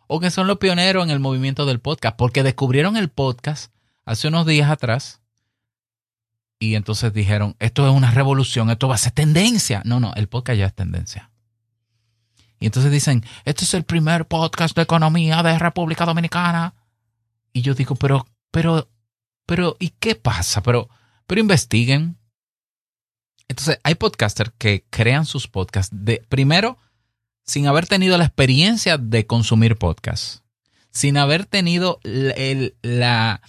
O 0.07 0.19
que 0.19 0.29
son 0.29 0.47
los 0.47 0.57
pioneros 0.57 1.03
en 1.05 1.09
el 1.09 1.19
movimiento 1.19 1.65
del 1.65 1.79
podcast, 1.79 2.17
porque 2.17 2.43
descubrieron 2.43 2.97
el 2.97 3.09
podcast 3.09 3.70
hace 4.05 4.27
unos 4.27 4.45
días 4.45 4.69
atrás 4.69 5.21
y 6.61 6.75
entonces 6.75 7.11
dijeron, 7.11 7.55
esto 7.59 7.87
es 7.87 7.93
una 7.93 8.11
revolución, 8.11 8.69
esto 8.69 8.87
va 8.87 8.95
a 8.95 8.99
ser 8.99 9.13
tendencia. 9.13 9.81
No, 9.83 9.99
no, 9.99 10.13
el 10.15 10.27
podcast 10.27 10.59
ya 10.59 10.67
es 10.67 10.75
tendencia. 10.75 11.31
Y 12.59 12.67
entonces 12.67 12.91
dicen, 12.91 13.25
este 13.45 13.65
es 13.65 13.73
el 13.73 13.83
primer 13.83 14.27
podcast 14.27 14.75
de 14.75 14.83
economía 14.83 15.41
de 15.41 15.57
República 15.57 16.05
Dominicana. 16.05 16.75
Y 17.51 17.63
yo 17.63 17.73
digo, 17.73 17.95
pero, 17.95 18.27
pero, 18.51 18.87
pero, 19.47 19.75
¿y 19.79 19.89
qué 19.89 20.13
pasa? 20.13 20.61
Pero, 20.61 20.87
pero 21.25 21.41
investiguen. 21.41 22.19
Entonces, 23.47 23.79
hay 23.83 23.95
podcasters 23.95 24.53
que 24.59 24.85
crean 24.91 25.25
sus 25.25 25.47
podcasts 25.47 25.91
de, 25.91 26.23
primero, 26.29 26.77
sin 27.43 27.65
haber 27.65 27.87
tenido 27.87 28.19
la 28.19 28.25
experiencia 28.25 28.99
de 28.99 29.25
consumir 29.25 29.77
podcasts, 29.77 30.43
sin 30.91 31.17
haber 31.17 31.47
tenido 31.47 31.99
la, 32.03 33.41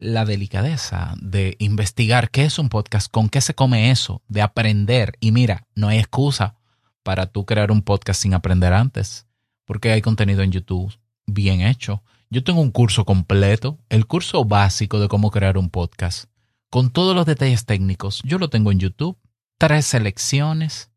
la 0.00 0.24
delicadeza 0.24 1.14
de 1.20 1.56
investigar 1.58 2.30
qué 2.30 2.44
es 2.44 2.58
un 2.58 2.70
podcast, 2.70 3.10
con 3.10 3.28
qué 3.28 3.40
se 3.40 3.54
come 3.54 3.90
eso, 3.90 4.22
de 4.28 4.42
aprender. 4.42 5.12
Y 5.20 5.30
mira, 5.30 5.66
no 5.74 5.88
hay 5.88 5.98
excusa 5.98 6.56
para 7.02 7.26
tú 7.26 7.44
crear 7.44 7.70
un 7.70 7.82
podcast 7.82 8.22
sin 8.22 8.34
aprender 8.34 8.72
antes, 8.72 9.26
porque 9.66 9.92
hay 9.92 10.00
contenido 10.00 10.42
en 10.42 10.52
YouTube 10.52 10.98
bien 11.26 11.60
hecho. 11.60 12.02
Yo 12.30 12.42
tengo 12.42 12.60
un 12.60 12.70
curso 12.70 13.04
completo, 13.04 13.78
el 13.90 14.06
curso 14.06 14.44
básico 14.44 14.98
de 15.00 15.08
cómo 15.08 15.30
crear 15.30 15.58
un 15.58 15.68
podcast, 15.68 16.30
con 16.70 16.90
todos 16.90 17.14
los 17.14 17.26
detalles 17.26 17.66
técnicos. 17.66 18.22
Yo 18.24 18.38
lo 18.38 18.48
tengo 18.48 18.72
en 18.72 18.80
YouTube, 18.80 19.18
tres 19.58 19.86
selecciones. 19.86 20.90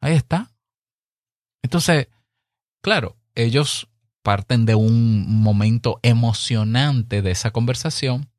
Ahí 0.00 0.14
está. 0.14 0.52
Entonces, 1.62 2.08
claro, 2.80 3.16
ellos 3.34 3.88
parten 4.24 4.64
de 4.64 4.74
un 4.74 5.42
momento 5.42 6.00
emocionante 6.02 7.20
de 7.20 7.30
esa 7.30 7.50
conversación, 7.50 8.30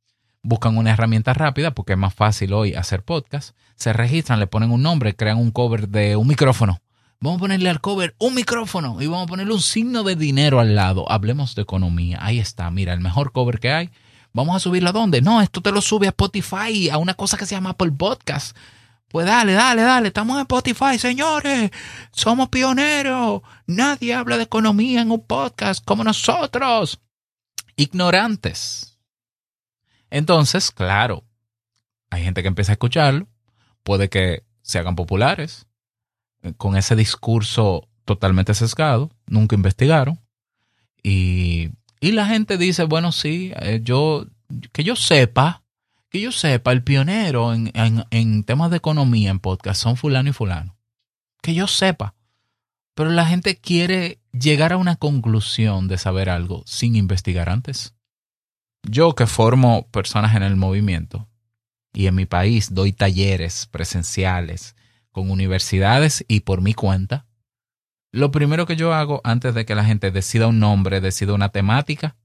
buscan 0.41 0.77
una 0.77 0.91
herramienta 0.91 1.35
rápida 1.35 1.75
porque 1.75 1.93
es 1.93 1.99
más 1.99 2.13
fácil 2.13 2.53
hoy 2.53 2.73
hacer 2.73 3.03
podcast, 3.03 3.55
se 3.75 3.93
registran, 3.93 4.39
le 4.39 4.47
ponen 4.47 4.71
un 4.71 4.81
nombre, 4.81 5.15
crean 5.15 5.37
un 5.37 5.51
cover 5.51 5.87
de 5.87 6.15
un 6.15 6.27
micrófono. 6.27 6.81
Vamos 7.19 7.37
a 7.37 7.41
ponerle 7.41 7.69
al 7.69 7.81
cover 7.81 8.15
un 8.17 8.33
micrófono 8.33 8.99
y 8.99 9.05
vamos 9.05 9.25
a 9.25 9.29
ponerle 9.29 9.53
un 9.53 9.61
signo 9.61 10.01
de 10.01 10.15
dinero 10.15 10.59
al 10.59 10.75
lado. 10.75 11.09
Hablemos 11.09 11.53
de 11.53 11.61
economía. 11.61 12.17
Ahí 12.19 12.39
está, 12.39 12.69
mira, 12.71 12.91
el 12.93 12.99
mejor 12.99 13.31
cover 13.31 13.59
que 13.59 13.71
hay. 13.71 13.91
Vamos 14.33 14.55
a 14.55 14.59
subirlo 14.59 14.89
a 14.89 14.91
dónde? 14.91 15.21
No, 15.21 15.39
esto 15.39 15.61
te 15.61 15.71
lo 15.71 15.81
sube 15.81 16.07
a 16.07 16.09
Spotify, 16.09 16.89
a 16.89 16.97
una 16.97 17.13
cosa 17.13 17.37
que 17.37 17.45
se 17.45 17.53
llama 17.53 17.69
Apple 17.69 17.91
Podcast. 17.91 18.57
Pues 19.09 19.25
dale, 19.25 19.53
dale, 19.53 19.81
dale, 19.83 20.07
estamos 20.07 20.35
en 20.35 20.41
Spotify, 20.41 20.97
señores. 20.97 21.71
Somos 22.11 22.49
pioneros. 22.49 23.41
Nadie 23.67 24.13
habla 24.13 24.37
de 24.37 24.43
economía 24.43 25.01
en 25.01 25.11
un 25.11 25.25
podcast 25.25 25.83
como 25.85 26.03
nosotros. 26.03 26.99
Ignorantes. 27.75 28.97
Entonces, 30.09 30.71
claro, 30.71 31.23
hay 32.09 32.23
gente 32.23 32.41
que 32.41 32.47
empieza 32.47 32.71
a 32.71 32.75
escucharlo, 32.75 33.27
puede 33.83 34.09
que 34.09 34.43
se 34.61 34.79
hagan 34.79 34.95
populares, 34.95 35.67
eh, 36.41 36.53
con 36.55 36.77
ese 36.77 36.95
discurso 36.95 37.89
totalmente 38.05 38.53
sesgado, 38.53 39.11
nunca 39.27 39.55
investigaron, 39.55 40.21
y, 41.03 41.71
y 41.99 42.13
la 42.13 42.27
gente 42.27 42.57
dice, 42.57 42.85
bueno, 42.85 43.11
sí, 43.11 43.51
eh, 43.59 43.81
yo, 43.83 44.25
que 44.71 44.83
yo 44.83 44.95
sepa, 44.95 45.64
que 46.09 46.21
yo 46.21 46.31
sepa, 46.31 46.71
el 46.71 46.83
pionero 46.83 47.53
en, 47.53 47.71
en, 47.73 48.05
en 48.11 48.43
temas 48.43 48.71
de 48.71 48.77
economía 48.77 49.31
en 49.31 49.39
podcast 49.39 49.81
son 49.81 49.97
fulano 49.97 50.29
y 50.29 50.33
fulano. 50.33 50.77
Que 51.41 51.53
yo 51.53 51.67
sepa. 51.67 52.15
Pero 52.95 53.09
la 53.09 53.25
gente 53.25 53.57
quiere 53.57 54.19
llegar 54.31 54.71
a 54.71 54.77
una 54.77 54.95
conclusión 54.95 55.87
de 55.87 55.97
saber 55.97 56.29
algo 56.29 56.63
sin 56.65 56.95
investigar 56.95 57.49
antes. 57.49 57.93
Yo 58.83 59.15
que 59.15 59.27
formo 59.27 59.89
personas 59.91 60.35
en 60.35 60.43
el 60.43 60.55
movimiento 60.55 61.27
y 61.93 62.07
en 62.07 62.15
mi 62.15 62.25
país 62.25 62.73
doy 62.73 62.93
talleres 62.93 63.67
presenciales 63.67 64.75
con 65.11 65.31
universidades 65.31 66.23
y 66.27 66.41
por 66.41 66.61
mi 66.61 66.73
cuenta, 66.73 67.25
lo 68.11 68.31
primero 68.31 68.65
que 68.65 68.75
yo 68.75 68.93
hago 68.93 69.19
antes 69.23 69.53
de 69.53 69.65
que 69.65 69.75
la 69.75 69.83
gente 69.83 70.11
decida 70.11 70.47
un 70.47 70.59
nombre, 70.59 71.01
decida 71.01 71.33
una 71.33 71.49
temática, 71.49 72.15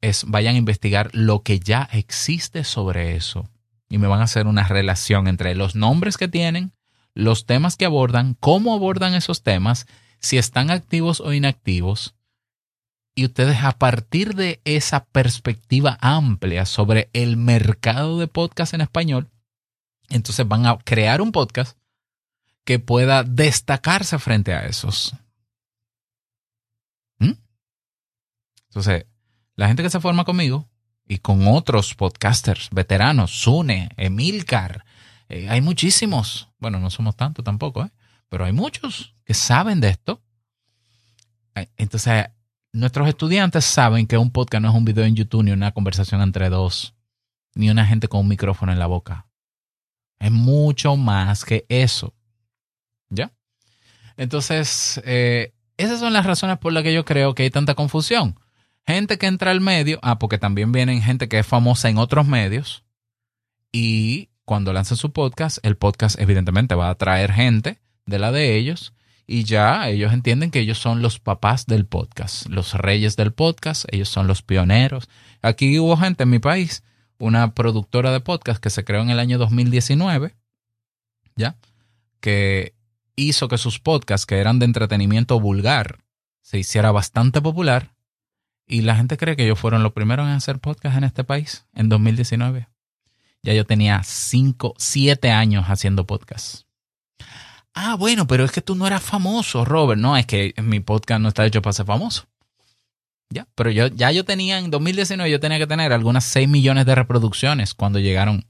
es 0.00 0.24
vayan 0.26 0.54
a 0.54 0.58
investigar 0.58 1.10
lo 1.12 1.42
que 1.42 1.58
ya 1.58 1.88
existe 1.92 2.64
sobre 2.64 3.16
eso. 3.16 3.48
Y 3.88 3.98
me 3.98 4.08
van 4.08 4.20
a 4.20 4.24
hacer 4.24 4.46
una 4.46 4.66
relación 4.66 5.28
entre 5.28 5.54
los 5.54 5.74
nombres 5.74 6.16
que 6.16 6.28
tienen, 6.28 6.72
los 7.14 7.46
temas 7.46 7.76
que 7.76 7.86
abordan, 7.86 8.34
cómo 8.40 8.74
abordan 8.74 9.14
esos 9.14 9.42
temas, 9.42 9.86
si 10.20 10.38
están 10.38 10.70
activos 10.70 11.20
o 11.20 11.32
inactivos. 11.32 12.14
Y 13.14 13.24
ustedes 13.24 13.62
a 13.62 13.72
partir 13.72 14.34
de 14.34 14.60
esa 14.64 15.06
perspectiva 15.06 15.96
amplia 16.00 16.66
sobre 16.66 17.08
el 17.14 17.36
mercado 17.36 18.18
de 18.18 18.26
podcast 18.28 18.74
en 18.74 18.82
español, 18.82 19.30
entonces 20.10 20.46
van 20.46 20.66
a 20.66 20.76
crear 20.78 21.20
un 21.20 21.32
podcast 21.32 21.78
que 22.64 22.78
pueda 22.78 23.22
destacarse 23.22 24.18
frente 24.18 24.52
a 24.52 24.66
esos. 24.66 25.14
¿Mm? 27.18 27.32
Entonces, 28.68 29.06
la 29.56 29.68
gente 29.68 29.82
que 29.82 29.90
se 29.90 30.00
forma 30.00 30.24
conmigo 30.24 30.68
y 31.08 31.18
con 31.18 31.48
otros 31.48 31.94
podcasters 31.94 32.68
veteranos, 32.70 33.30
Sune, 33.30 33.88
Emilcar, 33.96 34.84
eh, 35.28 35.48
hay 35.48 35.60
muchísimos, 35.60 36.48
bueno, 36.58 36.78
no 36.78 36.90
somos 36.90 37.16
tantos 37.16 37.44
tampoco, 37.44 37.84
¿eh? 37.84 37.90
pero 38.28 38.44
hay 38.44 38.52
muchos 38.52 39.14
que 39.24 39.34
saben 39.34 39.80
de 39.80 39.88
esto. 39.88 40.22
Entonces, 41.78 42.26
nuestros 42.72 43.08
estudiantes 43.08 43.64
saben 43.64 44.06
que 44.06 44.18
un 44.18 44.30
podcast 44.30 44.62
no 44.62 44.68
es 44.68 44.74
un 44.74 44.84
video 44.84 45.04
en 45.04 45.16
YouTube 45.16 45.44
ni 45.44 45.52
una 45.52 45.72
conversación 45.72 46.20
entre 46.20 46.50
dos, 46.50 46.94
ni 47.54 47.70
una 47.70 47.86
gente 47.86 48.08
con 48.08 48.20
un 48.20 48.28
micrófono 48.28 48.72
en 48.72 48.78
la 48.78 48.86
boca. 48.86 49.26
Es 50.18 50.30
mucho 50.30 50.96
más 50.96 51.46
que 51.46 51.64
eso. 51.70 52.12
¿Ya? 53.08 53.32
Entonces, 54.18 55.00
eh, 55.06 55.54
esas 55.78 55.98
son 55.98 56.12
las 56.12 56.26
razones 56.26 56.58
por 56.58 56.74
las 56.74 56.82
que 56.82 56.92
yo 56.92 57.06
creo 57.06 57.34
que 57.34 57.44
hay 57.44 57.50
tanta 57.50 57.74
confusión 57.74 58.38
gente 58.86 59.18
que 59.18 59.26
entra 59.26 59.50
al 59.50 59.60
medio, 59.60 59.98
ah, 60.02 60.18
porque 60.18 60.38
también 60.38 60.72
vienen 60.72 61.02
gente 61.02 61.28
que 61.28 61.38
es 61.38 61.46
famosa 61.46 61.88
en 61.88 61.98
otros 61.98 62.26
medios 62.26 62.84
y 63.72 64.30
cuando 64.44 64.72
lancen 64.72 64.96
su 64.96 65.12
podcast, 65.12 65.58
el 65.62 65.76
podcast 65.76 66.18
evidentemente 66.20 66.76
va 66.76 66.86
a 66.86 66.90
atraer 66.90 67.32
gente 67.32 67.80
de 68.06 68.18
la 68.18 68.30
de 68.30 68.56
ellos 68.56 68.94
y 69.26 69.42
ya 69.42 69.88
ellos 69.88 70.12
entienden 70.12 70.52
que 70.52 70.60
ellos 70.60 70.78
son 70.78 71.02
los 71.02 71.18
papás 71.18 71.66
del 71.66 71.84
podcast, 71.84 72.46
los 72.46 72.74
reyes 72.74 73.16
del 73.16 73.32
podcast, 73.32 73.84
ellos 73.90 74.08
son 74.08 74.28
los 74.28 74.42
pioneros. 74.42 75.08
Aquí 75.42 75.80
hubo 75.80 75.96
gente 75.96 76.22
en 76.22 76.30
mi 76.30 76.38
país, 76.38 76.84
una 77.18 77.54
productora 77.54 78.12
de 78.12 78.20
podcast 78.20 78.62
que 78.62 78.70
se 78.70 78.84
creó 78.84 79.02
en 79.02 79.10
el 79.10 79.18
año 79.18 79.36
2019, 79.36 80.36
¿ya? 81.34 81.56
Que 82.20 82.74
hizo 83.16 83.48
que 83.48 83.58
sus 83.58 83.80
podcasts, 83.80 84.26
que 84.26 84.38
eran 84.38 84.60
de 84.60 84.66
entretenimiento 84.66 85.40
vulgar, 85.40 85.98
se 86.40 86.60
hiciera 86.60 86.92
bastante 86.92 87.42
popular 87.42 87.95
y 88.66 88.82
la 88.82 88.96
gente 88.96 89.16
cree 89.16 89.36
que 89.36 89.44
ellos 89.44 89.58
fueron 89.58 89.82
los 89.82 89.92
primeros 89.92 90.26
en 90.26 90.34
hacer 90.34 90.58
podcast 90.58 90.96
en 90.96 91.04
este 91.04 91.24
país 91.24 91.66
en 91.74 91.88
2019. 91.88 92.68
Ya 93.42 93.54
yo 93.54 93.64
tenía 93.64 94.02
5, 94.02 94.74
7 94.76 95.30
años 95.30 95.66
haciendo 95.68 96.06
podcast. 96.06 96.62
Ah, 97.74 97.94
bueno, 97.94 98.26
pero 98.26 98.44
es 98.44 98.50
que 98.50 98.62
tú 98.62 98.74
no 98.74 98.86
eras 98.86 99.02
famoso, 99.02 99.64
Robert. 99.64 100.00
No, 100.00 100.16
es 100.16 100.26
que 100.26 100.54
mi 100.62 100.80
podcast 100.80 101.20
no 101.20 101.28
está 101.28 101.46
hecho 101.46 101.62
para 101.62 101.74
ser 101.74 101.86
famoso. 101.86 102.26
Ya, 103.28 103.46
pero 103.54 103.70
yo 103.70 103.88
ya 103.88 104.10
yo 104.12 104.24
tenía 104.24 104.58
en 104.58 104.70
2019 104.70 105.30
yo 105.30 105.40
tenía 105.40 105.58
que 105.58 105.66
tener 105.66 105.92
algunas 105.92 106.24
6 106.24 106.48
millones 106.48 106.86
de 106.86 106.94
reproducciones 106.94 107.74
cuando 107.74 107.98
llegaron 107.98 108.46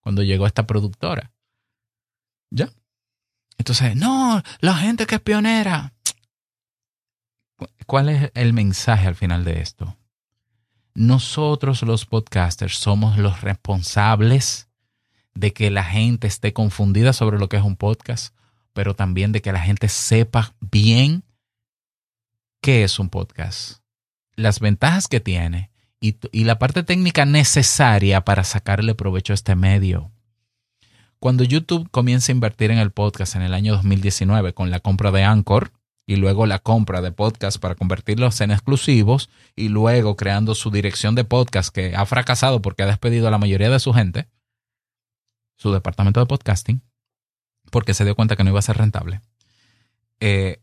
cuando 0.00 0.22
llegó 0.22 0.46
esta 0.46 0.66
productora. 0.66 1.32
¿Ya? 2.50 2.70
Entonces, 3.58 3.94
no, 3.96 4.42
la 4.60 4.76
gente 4.76 5.06
que 5.06 5.16
es 5.16 5.20
pionera. 5.20 5.92
¿Cuál 7.90 8.08
es 8.08 8.30
el 8.34 8.52
mensaje 8.52 9.08
al 9.08 9.16
final 9.16 9.42
de 9.42 9.60
esto? 9.60 9.96
Nosotros 10.94 11.82
los 11.82 12.06
podcasters 12.06 12.76
somos 12.76 13.18
los 13.18 13.40
responsables 13.40 14.68
de 15.34 15.52
que 15.52 15.72
la 15.72 15.82
gente 15.82 16.28
esté 16.28 16.52
confundida 16.52 17.12
sobre 17.12 17.40
lo 17.40 17.48
que 17.48 17.56
es 17.56 17.64
un 17.64 17.74
podcast, 17.74 18.32
pero 18.74 18.94
también 18.94 19.32
de 19.32 19.42
que 19.42 19.50
la 19.50 19.58
gente 19.58 19.88
sepa 19.88 20.54
bien 20.60 21.24
qué 22.60 22.84
es 22.84 23.00
un 23.00 23.08
podcast, 23.10 23.80
las 24.36 24.60
ventajas 24.60 25.08
que 25.08 25.18
tiene 25.18 25.72
y, 26.00 26.14
la 26.44 26.60
parte 26.60 26.84
técnica 26.84 27.24
necesaria 27.24 28.24
para 28.24 28.44
sacarle 28.44 28.94
provecho 28.94 29.32
a 29.32 29.34
este 29.34 29.56
medio. 29.56 30.12
Cuando 31.18 31.42
YouTube 31.42 31.90
comienza 31.90 32.30
a 32.30 32.36
invertir 32.36 32.70
en 32.70 32.78
el 32.78 32.92
podcast 32.92 33.34
en 33.34 33.42
el 33.42 33.52
año 33.52 33.72
2019 33.72 34.54
con 34.54 34.70
la 34.70 34.78
compra 34.78 35.10
de 35.10 35.24
Anchor, 35.24 35.72
y 36.10 36.16
luego 36.16 36.44
la 36.44 36.58
compra 36.58 37.02
de 37.02 37.12
podcast 37.12 37.58
para 37.58 37.76
convertirlos 37.76 38.40
en 38.40 38.50
exclusivos 38.50 39.30
y 39.54 39.68
luego 39.68 40.16
creando 40.16 40.56
su 40.56 40.72
dirección 40.72 41.14
de 41.14 41.22
podcast 41.22 41.72
que 41.72 41.94
ha 41.94 42.04
fracasado 42.04 42.60
porque 42.60 42.82
ha 42.82 42.86
despedido 42.86 43.28
a 43.28 43.30
la 43.30 43.38
mayoría 43.38 43.70
de 43.70 43.78
su 43.78 43.92
gente, 43.92 44.28
su 45.56 45.72
departamento 45.72 46.18
de 46.18 46.26
podcasting, 46.26 46.82
porque 47.70 47.94
se 47.94 48.04
dio 48.04 48.16
cuenta 48.16 48.34
que 48.34 48.42
no 48.42 48.50
iba 48.50 48.58
a 48.58 48.62
ser 48.62 48.76
rentable. 48.76 49.20
Eh, 50.18 50.60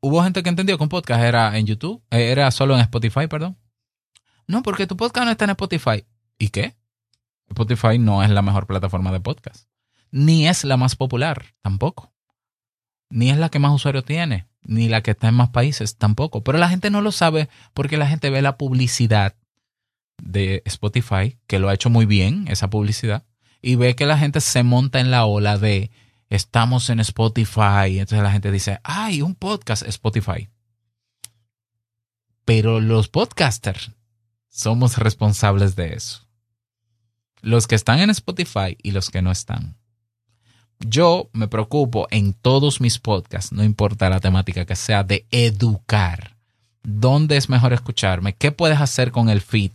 hubo 0.00 0.22
gente 0.22 0.44
que 0.44 0.48
entendió 0.48 0.78
que 0.78 0.84
un 0.84 0.90
podcast 0.90 1.24
era 1.24 1.58
en 1.58 1.66
YouTube, 1.66 2.00
eh, 2.12 2.30
era 2.30 2.48
solo 2.52 2.74
en 2.74 2.80
Spotify, 2.82 3.26
perdón. 3.26 3.58
No, 4.46 4.62
porque 4.62 4.86
tu 4.86 4.96
podcast 4.96 5.24
no 5.24 5.32
está 5.32 5.44
en 5.44 5.50
Spotify. 5.50 6.06
¿Y 6.38 6.50
qué? 6.50 6.76
Spotify 7.48 7.98
no 7.98 8.22
es 8.22 8.30
la 8.30 8.42
mejor 8.42 8.68
plataforma 8.68 9.10
de 9.10 9.18
podcast. 9.18 9.68
Ni 10.12 10.46
es 10.46 10.62
la 10.62 10.76
más 10.76 10.94
popular, 10.94 11.46
tampoco. 11.62 12.14
Ni 13.10 13.30
es 13.30 13.38
la 13.38 13.48
que 13.48 13.58
más 13.58 13.72
usuarios 13.74 14.04
tiene 14.04 14.47
ni 14.62 14.88
la 14.88 15.02
que 15.02 15.12
está 15.12 15.28
en 15.28 15.34
más 15.34 15.50
países 15.50 15.96
tampoco. 15.96 16.42
Pero 16.42 16.58
la 16.58 16.68
gente 16.68 16.90
no 16.90 17.00
lo 17.00 17.12
sabe 17.12 17.48
porque 17.74 17.96
la 17.96 18.06
gente 18.06 18.30
ve 18.30 18.42
la 18.42 18.56
publicidad 18.56 19.34
de 20.22 20.62
Spotify, 20.66 21.38
que 21.46 21.58
lo 21.58 21.68
ha 21.68 21.74
hecho 21.74 21.90
muy 21.90 22.06
bien, 22.06 22.46
esa 22.48 22.70
publicidad, 22.70 23.24
y 23.62 23.76
ve 23.76 23.94
que 23.94 24.06
la 24.06 24.18
gente 24.18 24.40
se 24.40 24.62
monta 24.62 25.00
en 25.00 25.10
la 25.10 25.24
ola 25.24 25.58
de 25.58 25.90
estamos 26.28 26.90
en 26.90 27.00
Spotify. 27.00 27.98
Entonces 27.98 28.22
la 28.22 28.32
gente 28.32 28.50
dice, 28.50 28.80
ay, 28.84 29.22
un 29.22 29.34
podcast 29.34 29.82
Spotify. 29.86 30.48
Pero 32.44 32.80
los 32.80 33.08
podcasters 33.08 33.92
somos 34.48 34.98
responsables 34.98 35.76
de 35.76 35.94
eso. 35.94 36.26
Los 37.40 37.66
que 37.66 37.74
están 37.74 38.00
en 38.00 38.10
Spotify 38.10 38.76
y 38.82 38.90
los 38.90 39.10
que 39.10 39.22
no 39.22 39.30
están. 39.30 39.76
Yo 40.80 41.28
me 41.32 41.48
preocupo 41.48 42.06
en 42.10 42.34
todos 42.34 42.80
mis 42.80 42.98
podcasts, 42.98 43.52
no 43.52 43.64
importa 43.64 44.10
la 44.10 44.20
temática 44.20 44.64
que 44.64 44.76
sea, 44.76 45.02
de 45.02 45.26
educar. 45.30 46.36
¿Dónde 46.82 47.36
es 47.36 47.48
mejor 47.48 47.72
escucharme? 47.72 48.34
¿Qué 48.34 48.52
puedes 48.52 48.80
hacer 48.80 49.10
con 49.10 49.28
el 49.28 49.40
feed? 49.40 49.72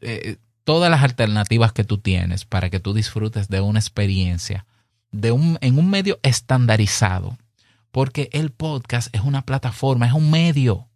Eh, 0.00 0.36
todas 0.64 0.90
las 0.90 1.02
alternativas 1.02 1.72
que 1.72 1.84
tú 1.84 1.98
tienes 1.98 2.44
para 2.44 2.70
que 2.70 2.80
tú 2.80 2.94
disfrutes 2.94 3.48
de 3.48 3.60
una 3.60 3.80
experiencia 3.80 4.66
de 5.10 5.32
un, 5.32 5.58
en 5.60 5.78
un 5.78 5.90
medio 5.90 6.20
estandarizado. 6.22 7.36
Porque 7.90 8.28
el 8.32 8.50
podcast 8.50 9.14
es 9.14 9.22
una 9.22 9.42
plataforma, 9.42 10.06
es 10.06 10.12
un 10.12 10.30
medio. 10.30 10.86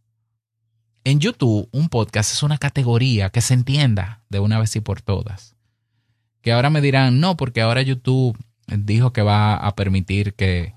En 1.02 1.18
YouTube, 1.18 1.68
un 1.72 1.88
podcast 1.88 2.32
es 2.32 2.42
una 2.42 2.56
categoría 2.56 3.30
que 3.30 3.40
se 3.40 3.54
entienda 3.54 4.22
de 4.28 4.38
una 4.38 4.60
vez 4.60 4.74
y 4.76 4.80
por 4.80 5.02
todas. 5.02 5.54
que 6.40 6.52
ahora 6.52 6.70
me 6.70 6.80
dirán, 6.80 7.20
no, 7.20 7.36
porque 7.36 7.62
ahora 7.62 7.82
YouTube 7.82 8.38
dijo 8.66 9.12
que 9.12 9.22
va 9.22 9.56
a 9.56 9.74
permitir 9.74 10.34
que, 10.34 10.74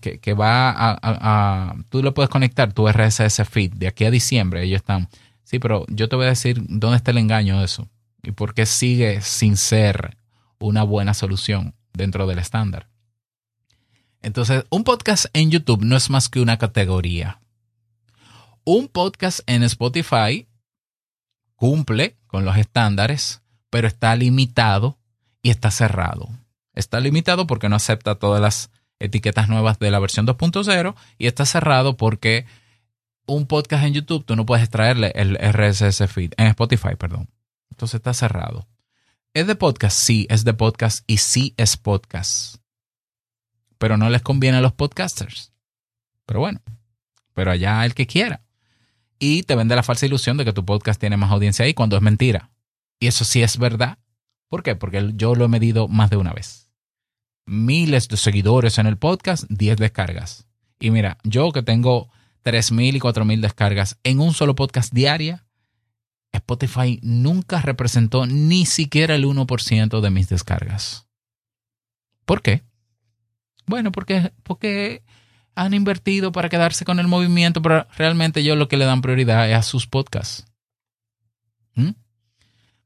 que, 0.00 0.34
va 0.34 0.72
a, 0.76 1.74
Tú 1.88 2.02
le 2.02 2.12
puedes 2.12 2.30
conectar 2.30 2.72
tu 2.72 2.88
RSS 2.88 3.42
feed 3.48 3.72
de 3.74 3.88
aquí 3.88 4.04
a 4.04 4.10
diciembre, 4.10 4.62
ellos 4.62 4.76
están... 4.76 5.08
Sí, 5.44 5.58
pero 5.58 5.84
yo 5.88 6.08
te 6.08 6.16
voy 6.16 6.26
a 6.26 6.30
decir 6.30 6.62
dónde 6.68 6.96
está 6.96 7.10
el 7.10 7.18
engaño 7.18 7.58
de 7.58 7.66
eso 7.66 7.88
y 8.22 8.32
por 8.32 8.54
qué 8.54 8.66
sigue 8.66 9.20
sin 9.20 9.56
ser 9.56 10.16
una 10.58 10.82
buena 10.82 11.14
solución 11.14 11.74
dentro 11.92 12.26
del 12.26 12.38
estándar. 12.38 12.88
Entonces, 14.22 14.64
un 14.70 14.84
podcast 14.84 15.26
en 15.34 15.50
YouTube 15.50 15.84
no 15.84 15.96
es 15.96 16.08
más 16.08 16.30
que 16.30 16.40
una 16.40 16.56
categoría. 16.56 17.40
Un 18.64 18.88
podcast 18.88 19.40
en 19.46 19.62
Spotify 19.62 20.48
cumple 21.56 22.16
con 22.26 22.46
los 22.46 22.56
estándares, 22.56 23.42
pero 23.68 23.86
está 23.86 24.16
limitado 24.16 24.98
y 25.42 25.50
está 25.50 25.70
cerrado. 25.70 26.30
Está 26.74 27.00
limitado 27.00 27.46
porque 27.46 27.68
no 27.68 27.76
acepta 27.76 28.16
todas 28.16 28.40
las 28.40 28.70
etiquetas 28.98 29.48
nuevas 29.48 29.78
de 29.78 29.90
la 29.90 29.98
versión 29.98 30.26
2.0 30.26 30.94
y 31.18 31.26
está 31.26 31.46
cerrado 31.46 31.96
porque 31.96 32.46
un 33.26 33.46
podcast 33.46 33.84
en 33.84 33.94
YouTube 33.94 34.24
tú 34.24 34.36
no 34.36 34.46
puedes 34.46 34.64
extraerle 34.64 35.12
el 35.14 35.36
RSS 35.36 36.06
feed, 36.10 36.32
en 36.36 36.46
Spotify, 36.48 36.96
perdón. 36.98 37.28
Entonces 37.70 37.96
está 37.96 38.14
cerrado. 38.14 38.68
¿Es 39.32 39.46
de 39.46 39.56
podcast? 39.56 39.96
Sí, 39.96 40.26
es 40.30 40.44
de 40.44 40.54
podcast 40.54 41.02
y 41.06 41.16
sí 41.16 41.54
es 41.56 41.76
podcast 41.76 42.56
pero 43.84 43.98
no 43.98 44.08
les 44.08 44.22
conviene 44.22 44.56
a 44.56 44.60
los 44.62 44.72
podcasters. 44.72 45.52
Pero 46.24 46.40
bueno, 46.40 46.62
pero 47.34 47.50
allá 47.50 47.84
el 47.84 47.92
que 47.92 48.06
quiera. 48.06 48.42
Y 49.18 49.42
te 49.42 49.56
vende 49.56 49.76
la 49.76 49.82
falsa 49.82 50.06
ilusión 50.06 50.38
de 50.38 50.46
que 50.46 50.54
tu 50.54 50.64
podcast 50.64 50.98
tiene 50.98 51.18
más 51.18 51.30
audiencia 51.30 51.66
ahí 51.66 51.74
cuando 51.74 51.94
es 51.94 52.02
mentira. 52.02 52.50
Y 52.98 53.08
eso 53.08 53.26
sí 53.26 53.42
es 53.42 53.58
verdad. 53.58 53.98
¿Por 54.48 54.62
qué? 54.62 54.74
Porque 54.74 55.12
yo 55.16 55.34
lo 55.34 55.44
he 55.44 55.48
medido 55.48 55.86
más 55.86 56.08
de 56.08 56.16
una 56.16 56.32
vez. 56.32 56.63
Miles 57.46 58.08
de 58.08 58.16
seguidores 58.16 58.78
en 58.78 58.86
el 58.86 58.96
podcast, 58.96 59.44
10 59.48 59.76
descargas. 59.76 60.46
Y 60.80 60.90
mira, 60.90 61.18
yo 61.24 61.52
que 61.52 61.62
tengo 61.62 62.08
3.000 62.44 62.96
y 62.96 63.00
4.000 63.00 63.40
descargas 63.40 63.98
en 64.02 64.20
un 64.20 64.34
solo 64.34 64.54
podcast 64.54 64.92
diaria, 64.92 65.46
Spotify 66.32 66.98
nunca 67.02 67.60
representó 67.60 68.26
ni 68.26 68.66
siquiera 68.66 69.14
el 69.14 69.24
1% 69.24 70.00
de 70.00 70.10
mis 70.10 70.28
descargas. 70.28 71.06
¿Por 72.24 72.42
qué? 72.42 72.62
Bueno, 73.66 73.92
porque, 73.92 74.32
porque 74.42 75.02
han 75.54 75.74
invertido 75.74 76.32
para 76.32 76.48
quedarse 76.48 76.84
con 76.84 76.98
el 76.98 77.08
movimiento, 77.08 77.62
pero 77.62 77.86
realmente 77.96 78.40
ellos 78.40 78.58
lo 78.58 78.68
que 78.68 78.76
le 78.76 78.84
dan 78.84 79.02
prioridad 79.02 79.48
es 79.48 79.56
a 79.56 79.62
sus 79.62 79.86
podcasts. 79.86 80.46
¿Mm? 81.74 81.90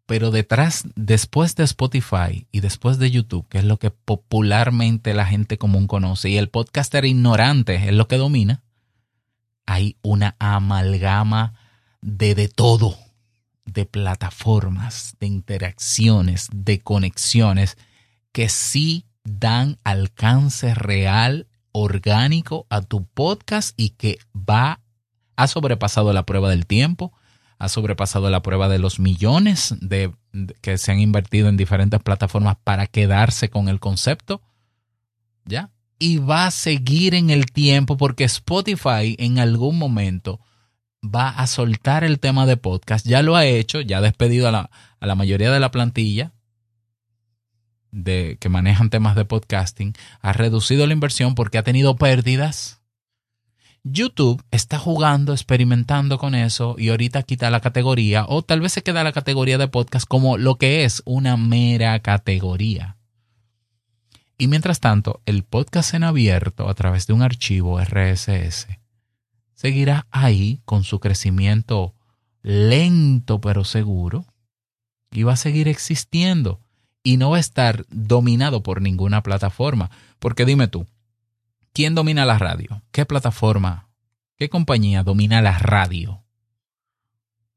Pero 0.09 0.31
detrás, 0.31 0.85
después 0.94 1.55
de 1.55 1.64
Spotify 1.64 2.47
y 2.51 2.61
después 2.61 2.99
de 2.99 3.11
YouTube, 3.11 3.47
que 3.51 3.59
es 3.59 3.64
lo 3.64 3.79
que 3.79 3.90
popularmente 3.90 5.12
la 5.12 5.27
gente 5.27 5.59
común 5.59 5.87
conoce, 5.87 6.31
y 6.31 6.38
el 6.38 6.49
podcaster 6.49 7.05
ignorante 7.05 7.75
es 7.75 7.92
lo 7.92 8.09
que 8.09 8.16
domina, 8.16 8.62
hay 9.66 9.99
una 10.01 10.35
amalgama 10.38 11.53
de, 12.01 12.35
de 12.35 12.49
todo, 12.49 12.97
de 13.66 13.85
plataformas, 13.85 15.14
de 15.21 15.27
interacciones, 15.27 16.49
de 16.55 16.81
conexiones, 16.81 17.77
que 18.33 18.49
sí 18.49 19.05
dan 19.25 19.79
alcance 19.85 20.75
real, 20.75 21.49
orgánico 21.71 22.66
a 22.71 22.81
tu 22.81 23.05
podcast 23.05 23.79
y 23.79 23.90
que 23.90 24.18
va, 24.35 24.81
ha 25.37 25.47
sobrepasado 25.49 26.14
la 26.14 26.25
prueba 26.25 26.49
del 26.49 26.64
tiempo, 26.64 27.12
ha 27.59 27.68
sobrepasado 27.68 28.31
la 28.31 28.42
prueba 28.42 28.68
de 28.68 28.79
los 28.79 29.01
millones 29.01 29.75
de, 29.81 30.12
que 30.61 30.79
se 30.79 30.92
han 30.92 31.01
invertido 31.01 31.49
en 31.49 31.57
diferentes 31.57 32.01
plataformas 32.01 32.57
para 32.62 32.87
quedarse 32.87 33.51
con 33.51 33.68
el 33.68 33.81
concepto. 33.81 34.42
¿Ya? 35.44 35.71
Y 35.99 36.18
va 36.18 36.47
a 36.47 36.51
seguir 36.51 37.14
en 37.14 37.31
el 37.31 37.47
tiempo 37.47 37.97
porque 37.97 38.25
Spotify 38.25 39.16
en 39.18 39.38
algún 39.38 39.79
momento 39.79 40.40
va 41.03 41.31
a 41.31 41.47
soltar 41.47 42.05
el 42.05 42.21
tema 42.21 42.47
de 42.47 42.57
podcast. 42.57 43.07
Ya 43.07 43.23
lo 43.23 43.35
ha 43.35 43.44
hecho, 43.44 43.81
ya 43.81 43.99
ha 43.99 44.03
despedido 44.03 44.49
a 44.49 44.53
la, 44.53 44.71
a 45.01 45.07
la 45.07 45.14
mayoría 45.14 45.51
de 45.51 45.61
la 45.61 45.71
plantilla 45.71 46.33
de, 47.90 48.37
que 48.40 48.49
manejan 48.49 48.90
temas 48.90 49.16
de 49.16 49.25
podcasting 49.25 49.94
ha 50.21 50.33
reducido 50.33 50.87
la 50.87 50.92
inversión 50.92 51.35
porque 51.35 51.59
ha 51.59 51.62
tenido 51.62 51.97
pérdidas. 51.97 52.81
YouTube 53.92 54.42
está 54.51 54.79
jugando, 54.79 55.33
experimentando 55.33 56.18
con 56.18 56.35
eso 56.35 56.77
y 56.79 56.88
ahorita 56.90 57.22
quita 57.22 57.51
la 57.51 57.61
categoría 57.61 58.24
o 58.29 58.42
tal 58.42 58.61
vez 58.61 58.72
se 58.72 58.83
queda 58.83 59.05
la 59.05 59.12
categoría 59.12 59.59
de 59.59 59.68
podcast 59.68 60.07
como 60.07 60.37
lo 60.37 60.57
que 60.57 60.85
es 60.85 61.03
una 61.05 61.37
mera 61.37 61.98
categoría. 62.01 62.96
Y 64.37 64.46
mientras 64.46 64.81
tanto, 64.81 65.20
el 65.27 65.42
podcast 65.42 65.94
en 65.94 66.05
abierto 66.05 66.68
a 66.68 66.74
través 66.74 67.07
de 67.07 67.12
un 67.12 67.22
archivo 67.22 67.81
RSS 67.81 68.68
seguirá 69.55 70.07
ahí 70.11 70.61
con 70.64 70.85
su 70.85 71.01
crecimiento 71.01 71.94
lento 72.42 73.40
pero 73.40 73.64
seguro 73.64 74.24
y 75.11 75.24
va 75.24 75.33
a 75.33 75.37
seguir 75.37 75.66
existiendo 75.66 76.61
y 77.03 77.16
no 77.16 77.31
va 77.31 77.38
a 77.38 77.40
estar 77.40 77.85
dominado 77.88 78.62
por 78.62 78.83
ninguna 78.83 79.22
plataforma. 79.22 79.90
Porque 80.18 80.44
dime 80.44 80.68
tú, 80.68 80.87
¿quién 81.79 81.95
domina 81.95 82.27
la 82.27 82.38
radio? 82.38 82.83
¿Qué 82.91 83.07
plataforma? 83.07 83.88
¿Qué 84.37 84.49
compañía 84.49 85.05
domina 85.05 85.41
la 85.41 85.57
radio? 85.61 86.25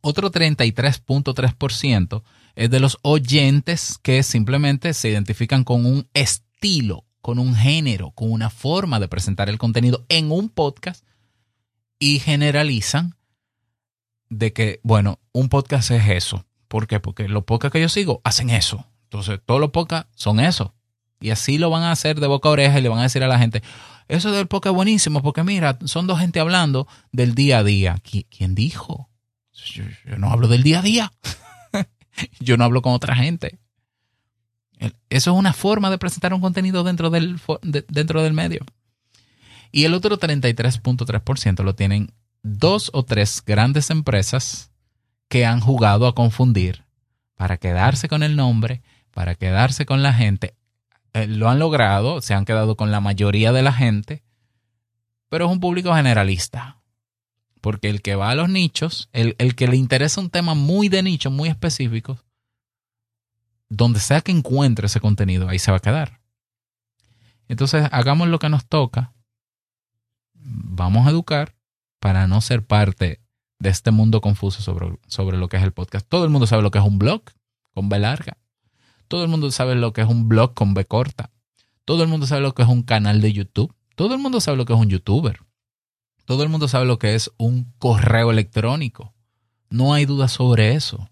Otro 0.01 0.31
33.3% 0.31 2.23
es 2.55 2.69
de 2.69 2.79
los 2.79 2.97
oyentes 3.01 3.97
que 4.01 4.23
simplemente 4.23 4.93
se 4.93 5.09
identifican 5.09 5.63
con 5.63 5.85
un 5.85 6.07
estilo 6.13 7.07
con 7.27 7.39
un 7.39 7.55
género, 7.55 8.11
con 8.11 8.31
una 8.31 8.49
forma 8.49 9.01
de 9.01 9.09
presentar 9.09 9.49
el 9.49 9.57
contenido 9.57 10.05
en 10.07 10.31
un 10.31 10.47
podcast 10.47 11.03
y 11.99 12.19
generalizan 12.19 13.16
de 14.29 14.53
que, 14.53 14.79
bueno, 14.83 15.19
un 15.31 15.49
podcast 15.49 15.91
es 15.91 16.09
eso. 16.09 16.45
¿Por 16.67 16.87
qué? 16.87 16.99
Porque 16.99 17.27
los 17.27 17.43
podcasts 17.43 17.73
que 17.73 17.81
yo 17.81 17.89
sigo 17.89 18.21
hacen 18.23 18.49
eso. 18.49 18.85
Entonces, 19.03 19.39
todos 19.45 19.61
los 19.61 19.71
podcasts 19.71 20.09
son 20.15 20.39
eso. 20.39 20.73
Y 21.19 21.31
así 21.31 21.57
lo 21.57 21.69
van 21.69 21.83
a 21.83 21.91
hacer 21.91 22.19
de 22.19 22.27
boca 22.27 22.49
a 22.49 22.51
oreja 22.51 22.79
y 22.79 22.81
le 22.81 22.89
van 22.89 22.99
a 22.99 23.03
decir 23.03 23.23
a 23.23 23.27
la 23.27 23.39
gente, 23.39 23.63
eso 24.07 24.31
del 24.31 24.47
podcast 24.47 24.73
es 24.73 24.75
buenísimo 24.75 25.21
porque 25.21 25.43
mira, 25.43 25.79
son 25.85 26.07
dos 26.07 26.19
gente 26.19 26.39
hablando 26.39 26.87
del 27.11 27.35
día 27.35 27.59
a 27.59 27.63
día. 27.63 27.97
¿Quién 28.29 28.55
dijo? 28.55 29.09
Yo, 29.53 29.83
no 30.17 30.31
hablo 30.31 30.47
del 30.47 30.63
día 30.63 30.79
a 30.79 30.81
día. 30.81 31.13
yo 32.39 32.57
no 32.57 32.63
hablo 32.63 32.81
con 32.81 32.93
otra 32.93 33.15
gente. 33.15 33.59
Eso 35.09 35.31
es 35.31 35.37
una 35.37 35.53
forma 35.53 35.89
de 35.89 35.97
presentar 35.97 36.33
un 36.33 36.41
contenido 36.41 36.83
dentro 36.83 37.09
del, 37.09 37.39
dentro 37.63 38.21
del 38.21 38.33
medio. 38.33 38.63
Y 39.71 39.85
el 39.85 39.93
otro 39.93 40.19
33.3% 40.19 41.63
lo 41.63 41.75
tienen 41.75 42.13
dos 42.47 42.89
o 42.93 43.03
tres 43.03 43.43
grandes 43.45 43.89
empresas 43.89 44.71
que 45.27 45.45
han 45.45 45.59
jugado 45.59 46.07
a 46.07 46.15
confundir 46.15 46.85
para 47.35 47.57
quedarse 47.57 48.07
con 48.07 48.23
el 48.23 48.35
nombre, 48.35 48.81
para 49.11 49.35
quedarse 49.35 49.85
con 49.85 50.01
la 50.01 50.13
gente. 50.13 50.55
Eh, 51.13 51.27
lo 51.27 51.49
han 51.49 51.59
logrado, 51.59 52.21
se 52.21 52.33
han 52.33 52.45
quedado 52.45 52.77
con 52.77 52.91
la 52.91 53.01
mayoría 53.01 53.51
de 53.51 53.61
la 53.61 53.73
gente, 53.73 54.23
pero 55.29 55.45
es 55.45 55.51
un 55.51 55.59
público 55.59 55.93
generalista. 55.93 56.81
Porque 57.59 57.89
el 57.89 58.01
que 58.01 58.15
va 58.15 58.29
a 58.29 58.35
los 58.35 58.49
nichos, 58.49 59.09
el, 59.11 59.35
el 59.39 59.55
que 59.55 59.67
le 59.67 59.75
interesa 59.75 60.21
un 60.21 60.29
tema 60.29 60.53
muy 60.53 60.89
de 60.89 61.03
nicho, 61.03 61.29
muy 61.29 61.49
específico, 61.49 62.23
donde 63.67 63.99
sea 63.99 64.21
que 64.21 64.31
encuentre 64.31 64.87
ese 64.87 65.01
contenido, 65.01 65.49
ahí 65.49 65.59
se 65.59 65.71
va 65.71 65.77
a 65.77 65.81
quedar. 65.81 66.21
Entonces, 67.49 67.87
hagamos 67.91 68.29
lo 68.29 68.39
que 68.39 68.49
nos 68.49 68.65
toca. 68.65 69.13
Vamos 70.33 71.07
a 71.07 71.09
educar 71.09 71.56
para 72.07 72.25
no 72.25 72.39
ser 72.39 72.65
parte 72.65 73.19
de 73.59 73.69
este 73.69 73.91
mundo 73.91 74.21
confuso 74.21 74.61
sobre, 74.61 74.97
sobre 75.07 75.37
lo 75.37 75.49
que 75.49 75.57
es 75.57 75.63
el 75.63 75.73
podcast. 75.73 76.07
Todo 76.07 76.23
el 76.23 76.29
mundo 76.29 76.47
sabe 76.47 76.61
lo 76.63 76.71
que 76.71 76.79
es 76.79 76.85
un 76.85 76.99
blog 76.99 77.23
con 77.73 77.89
B 77.89 77.99
larga. 77.99 78.37
Todo 79.09 79.23
el 79.25 79.29
mundo 79.29 79.51
sabe 79.51 79.75
lo 79.75 79.91
que 79.91 80.03
es 80.03 80.07
un 80.07 80.29
blog 80.29 80.53
con 80.53 80.73
B 80.73 80.85
corta. 80.85 81.31
Todo 81.83 82.03
el 82.03 82.07
mundo 82.07 82.25
sabe 82.25 82.39
lo 82.39 82.55
que 82.55 82.61
es 82.61 82.69
un 82.69 82.83
canal 82.83 83.19
de 83.19 83.33
YouTube. 83.33 83.75
Todo 83.95 84.13
el 84.13 84.21
mundo 84.21 84.39
sabe 84.39 84.55
lo 84.55 84.63
que 84.63 84.71
es 84.71 84.79
un 84.79 84.87
youtuber. 84.87 85.41
Todo 86.23 86.43
el 86.43 86.49
mundo 86.49 86.69
sabe 86.69 86.85
lo 86.85 86.97
que 86.97 87.13
es 87.13 87.29
un 87.35 87.73
correo 87.77 88.31
electrónico. 88.31 89.13
No 89.69 89.93
hay 89.93 90.05
duda 90.05 90.29
sobre 90.29 90.75
eso. 90.75 91.09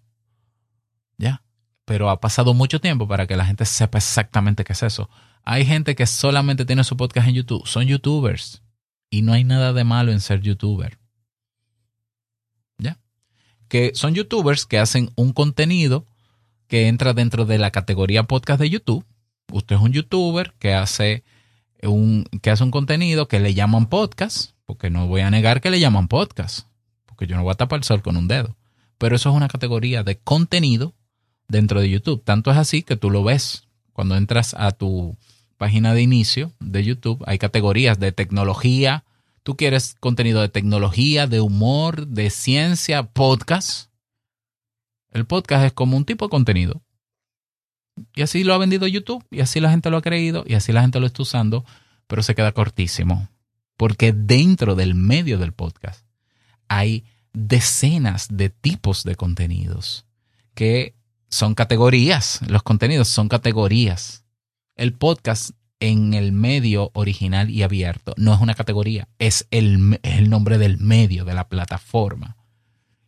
¿Ya? 1.18 1.44
Pero 1.84 2.10
ha 2.10 2.22
pasado 2.22 2.54
mucho 2.54 2.80
tiempo 2.80 3.06
para 3.06 3.28
que 3.28 3.36
la 3.36 3.46
gente 3.46 3.66
sepa 3.66 3.98
exactamente 3.98 4.64
qué 4.64 4.72
es 4.72 4.84
eso. 4.84 5.10
Hay 5.44 5.66
gente 5.66 5.94
que 5.94 6.06
solamente 6.06 6.64
tiene 6.64 6.86
su 6.86 6.96
podcast 6.96 7.28
en 7.28 7.36
YouTube. 7.36 7.68
Son 7.68 7.84
youtubers. 7.84 8.62
Y 9.10 9.22
no 9.22 9.34
hay 9.34 9.44
nada 9.44 9.74
de 9.74 9.84
malo 9.84 10.12
en 10.12 10.20
ser 10.20 10.41
youtuber. 10.41 10.98
¿Ya? 12.78 13.00
Que 13.68 13.91
son 13.94 14.13
youtubers 14.13 14.65
que 14.65 14.80
hacen 14.80 15.12
un 15.15 15.34
contenido 15.34 16.06
que 16.68 16.88
entra 16.88 17.13
dentro 17.13 17.46
de 17.46 17.58
la 17.58 17.72
categoría 17.72 18.24
podcast 18.24 18.60
de 18.60 18.70
YouTube. 18.70 19.06
Usted 19.52 19.76
es 19.76 19.82
un 19.82 19.94
youtuber 19.94 20.54
que 20.60 20.74
hace 20.74 21.24
un, 21.84 22.26
que 22.41 22.50
hace 22.50 22.63
un 22.63 22.72
contenido 22.72 23.28
que 23.28 23.39
le 23.39 23.54
llaman 23.54 23.88
podcast, 23.88 24.52
porque 24.65 24.89
no 24.89 25.08
voy 25.08 25.22
a 25.22 25.30
negar 25.30 25.62
que 25.62 25.70
le 25.70 25.80
llaman 25.80 26.08
podcast, 26.08 26.68
porque 27.06 27.28
yo 27.28 27.36
no 27.36 27.44
voy 27.44 27.52
a 27.52 27.56
tapar 27.56 27.78
el 27.78 27.84
sol 27.84 28.02
con 28.02 28.18
un 28.18 28.28
dedo. 28.28 28.56
Pero 28.98 29.15
eso 29.15 29.30
es 29.30 29.36
una 29.36 29.48
categoría 29.48 30.04
de 30.04 30.18
contenido 30.18 30.94
dentro 31.48 31.80
de 31.80 31.89
YouTube. 31.89 32.24
Tanto 32.24 32.52
es 32.52 32.58
así 32.58 32.82
que 32.82 32.96
tú 32.96 33.10
lo 33.10 33.24
ves 33.24 33.68
cuando 33.94 34.15
entras 34.15 34.56
a 34.58 34.72
tu 34.72 35.15
página 35.58 35.94
de 35.94 36.02
inicio 36.02 36.52
de 36.60 36.84
YouTube. 36.84 37.24
Hay 37.28 37.38
categorías 37.38 38.00
de 38.00 38.12
tecnología. 38.12 39.04
Tú 39.44 39.56
quieres 39.56 39.96
contenido 40.00 40.41
de 40.41 40.50
tecnología, 40.50 41.28
de 41.28 41.41
humor, 41.41 42.08
de 42.08 42.30
ciencia, 42.30 43.04
podcast. 43.04 43.89
El 45.12 45.26
podcast 45.26 45.65
es 45.65 45.74
como 45.74 45.98
un 45.98 46.06
tipo 46.06 46.26
de 46.26 46.30
contenido. 46.30 46.82
Y 48.13 48.22
así 48.22 48.44
lo 48.44 48.54
ha 48.54 48.58
vendido 48.58 48.88
YouTube, 48.88 49.26
y 49.32 49.39
así 49.39 49.62
la 49.62 49.72
gente 49.72 49.89
lo 49.89 49.98
ha 49.98 50.02
creído, 50.02 50.44
y 50.46 50.56
así 50.56 50.74
la 50.74 50.82
gente 50.82 51.00
lo 51.00 51.06
está 51.06 51.22
usando, 51.22 51.63
pero 52.08 52.24
se 52.24 52.36
queda 52.36 52.52
cortísimo. 52.52 53.30
Porque 53.78 54.12
dentro 54.12 54.76
del 54.76 54.96
medio 54.96 55.38
del 55.38 55.54
podcast 55.54 56.06
hay 56.68 57.06
decenas 57.32 58.28
de 58.30 58.50
tipos 58.50 59.04
de 59.04 59.15
contenidos 59.15 60.06
que 60.54 60.96
son 61.30 61.56
categorías. 61.56 62.39
Los 62.48 62.63
contenidos 62.63 63.08
son 63.08 63.30
categorías. 63.30 64.25
El 64.76 64.94
podcast 64.94 65.52
en 65.80 66.14
el 66.14 66.32
medio 66.32 66.92
original 66.94 67.50
y 67.50 67.64
abierto 67.64 68.14
no 68.18 68.34
es 68.34 68.42
una 68.42 68.56
categoría, 68.56 69.08
es 69.20 69.48
el, 69.52 70.00
el 70.04 70.30
nombre 70.30 70.58
del 70.58 70.78
medio, 70.78 71.26
de 71.26 71.34
la 71.34 71.48
plataforma. 71.48 72.38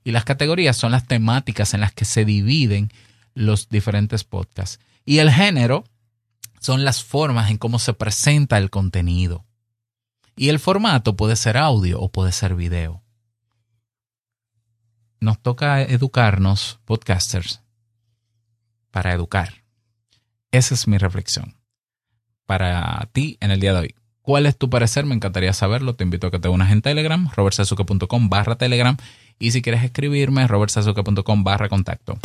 Y 0.04 0.12
las 0.12 0.24
categorías 0.24 0.78
son 0.78 0.92
las 0.92 1.06
temáticas 1.06 1.74
en 1.74 1.82
las 1.82 1.92
que 1.92 2.06
se 2.06 2.24
dividen 2.24 2.90
los 3.34 3.68
diferentes 3.68 4.24
podcasts. 4.24 4.80
Y 5.04 5.20
el 5.20 5.30
género 5.30 5.84
son 6.60 6.86
las 6.86 7.04
formas 7.04 7.52
en 7.52 7.58
cómo 7.58 7.80
se 7.80 7.94
presenta 7.94 8.58
el 8.58 8.70
contenido. 8.70 9.46
Y 10.38 10.50
el 10.50 10.60
formato 10.60 11.18
puede 11.18 11.36
ser 11.36 11.58
audio 11.58 12.00
o 12.00 12.12
puede 12.12 12.32
ser 12.32 12.56
video. 12.56 13.04
Nos 15.20 15.42
toca 15.42 15.82
educarnos, 15.82 16.80
podcasters, 16.86 17.62
para 18.92 19.14
educar. 19.14 19.66
Esa 20.52 20.76
es 20.76 20.88
mi 20.88 20.98
reflexión. 20.98 21.57
Para 22.48 23.08
ti 23.12 23.38
en 23.40 23.52
el 23.52 23.60
día 23.60 23.74
de 23.74 23.80
hoy. 23.82 23.96
¿Cuál 24.24 24.48
es 24.48 24.58
tu 24.58 24.70
parecer? 24.70 25.06
Me 25.06 25.14
encantaría 25.14 25.54
saberlo. 25.54 25.96
Te 25.96 26.04
invito 26.04 26.28
a 26.28 26.32
que 26.32 26.40
te 26.40 26.50
unas 26.50 26.72
en 26.72 26.82
Telegram, 26.82 27.30
robertsazuke.com 27.36 28.30
barra 28.30 28.56
Telegram 28.56 28.98
y 29.40 29.52
si 29.52 29.62
quieres 29.62 29.84
escribirme, 29.84 30.48
robertsazuke.com 30.48 31.44
barra 31.44 31.70
contacto. 31.70 32.18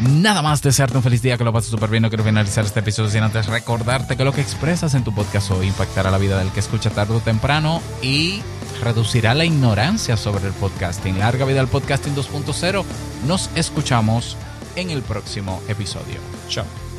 Nada 0.00 0.40
más 0.40 0.62
desearte 0.62 0.96
un 0.96 1.02
feliz 1.02 1.20
día, 1.20 1.36
que 1.36 1.44
lo 1.44 1.52
pases 1.52 1.70
súper 1.70 1.90
bien. 1.90 2.02
No 2.02 2.08
quiero 2.08 2.24
finalizar 2.24 2.64
este 2.64 2.80
episodio 2.80 3.10
sin 3.10 3.22
antes 3.22 3.46
recordarte 3.46 4.16
que 4.16 4.24
lo 4.24 4.32
que 4.32 4.40
expresas 4.40 4.94
en 4.94 5.04
tu 5.04 5.14
podcast 5.14 5.50
hoy 5.50 5.66
impactará 5.66 6.10
la 6.10 6.16
vida 6.16 6.38
del 6.38 6.50
que 6.52 6.60
escucha 6.60 6.88
tarde 6.88 7.14
o 7.14 7.20
temprano 7.20 7.82
y 8.00 8.40
reducirá 8.82 9.34
la 9.34 9.44
ignorancia 9.44 10.16
sobre 10.16 10.46
el 10.46 10.54
podcasting. 10.54 11.18
Larga 11.18 11.44
vida 11.44 11.60
al 11.60 11.68
podcasting 11.68 12.14
2.0. 12.14 12.84
Nos 13.26 13.50
escuchamos 13.54 14.38
en 14.76 14.90
el 14.90 15.02
próximo 15.02 15.62
episodio. 15.68 16.18
Chao. 16.48 16.89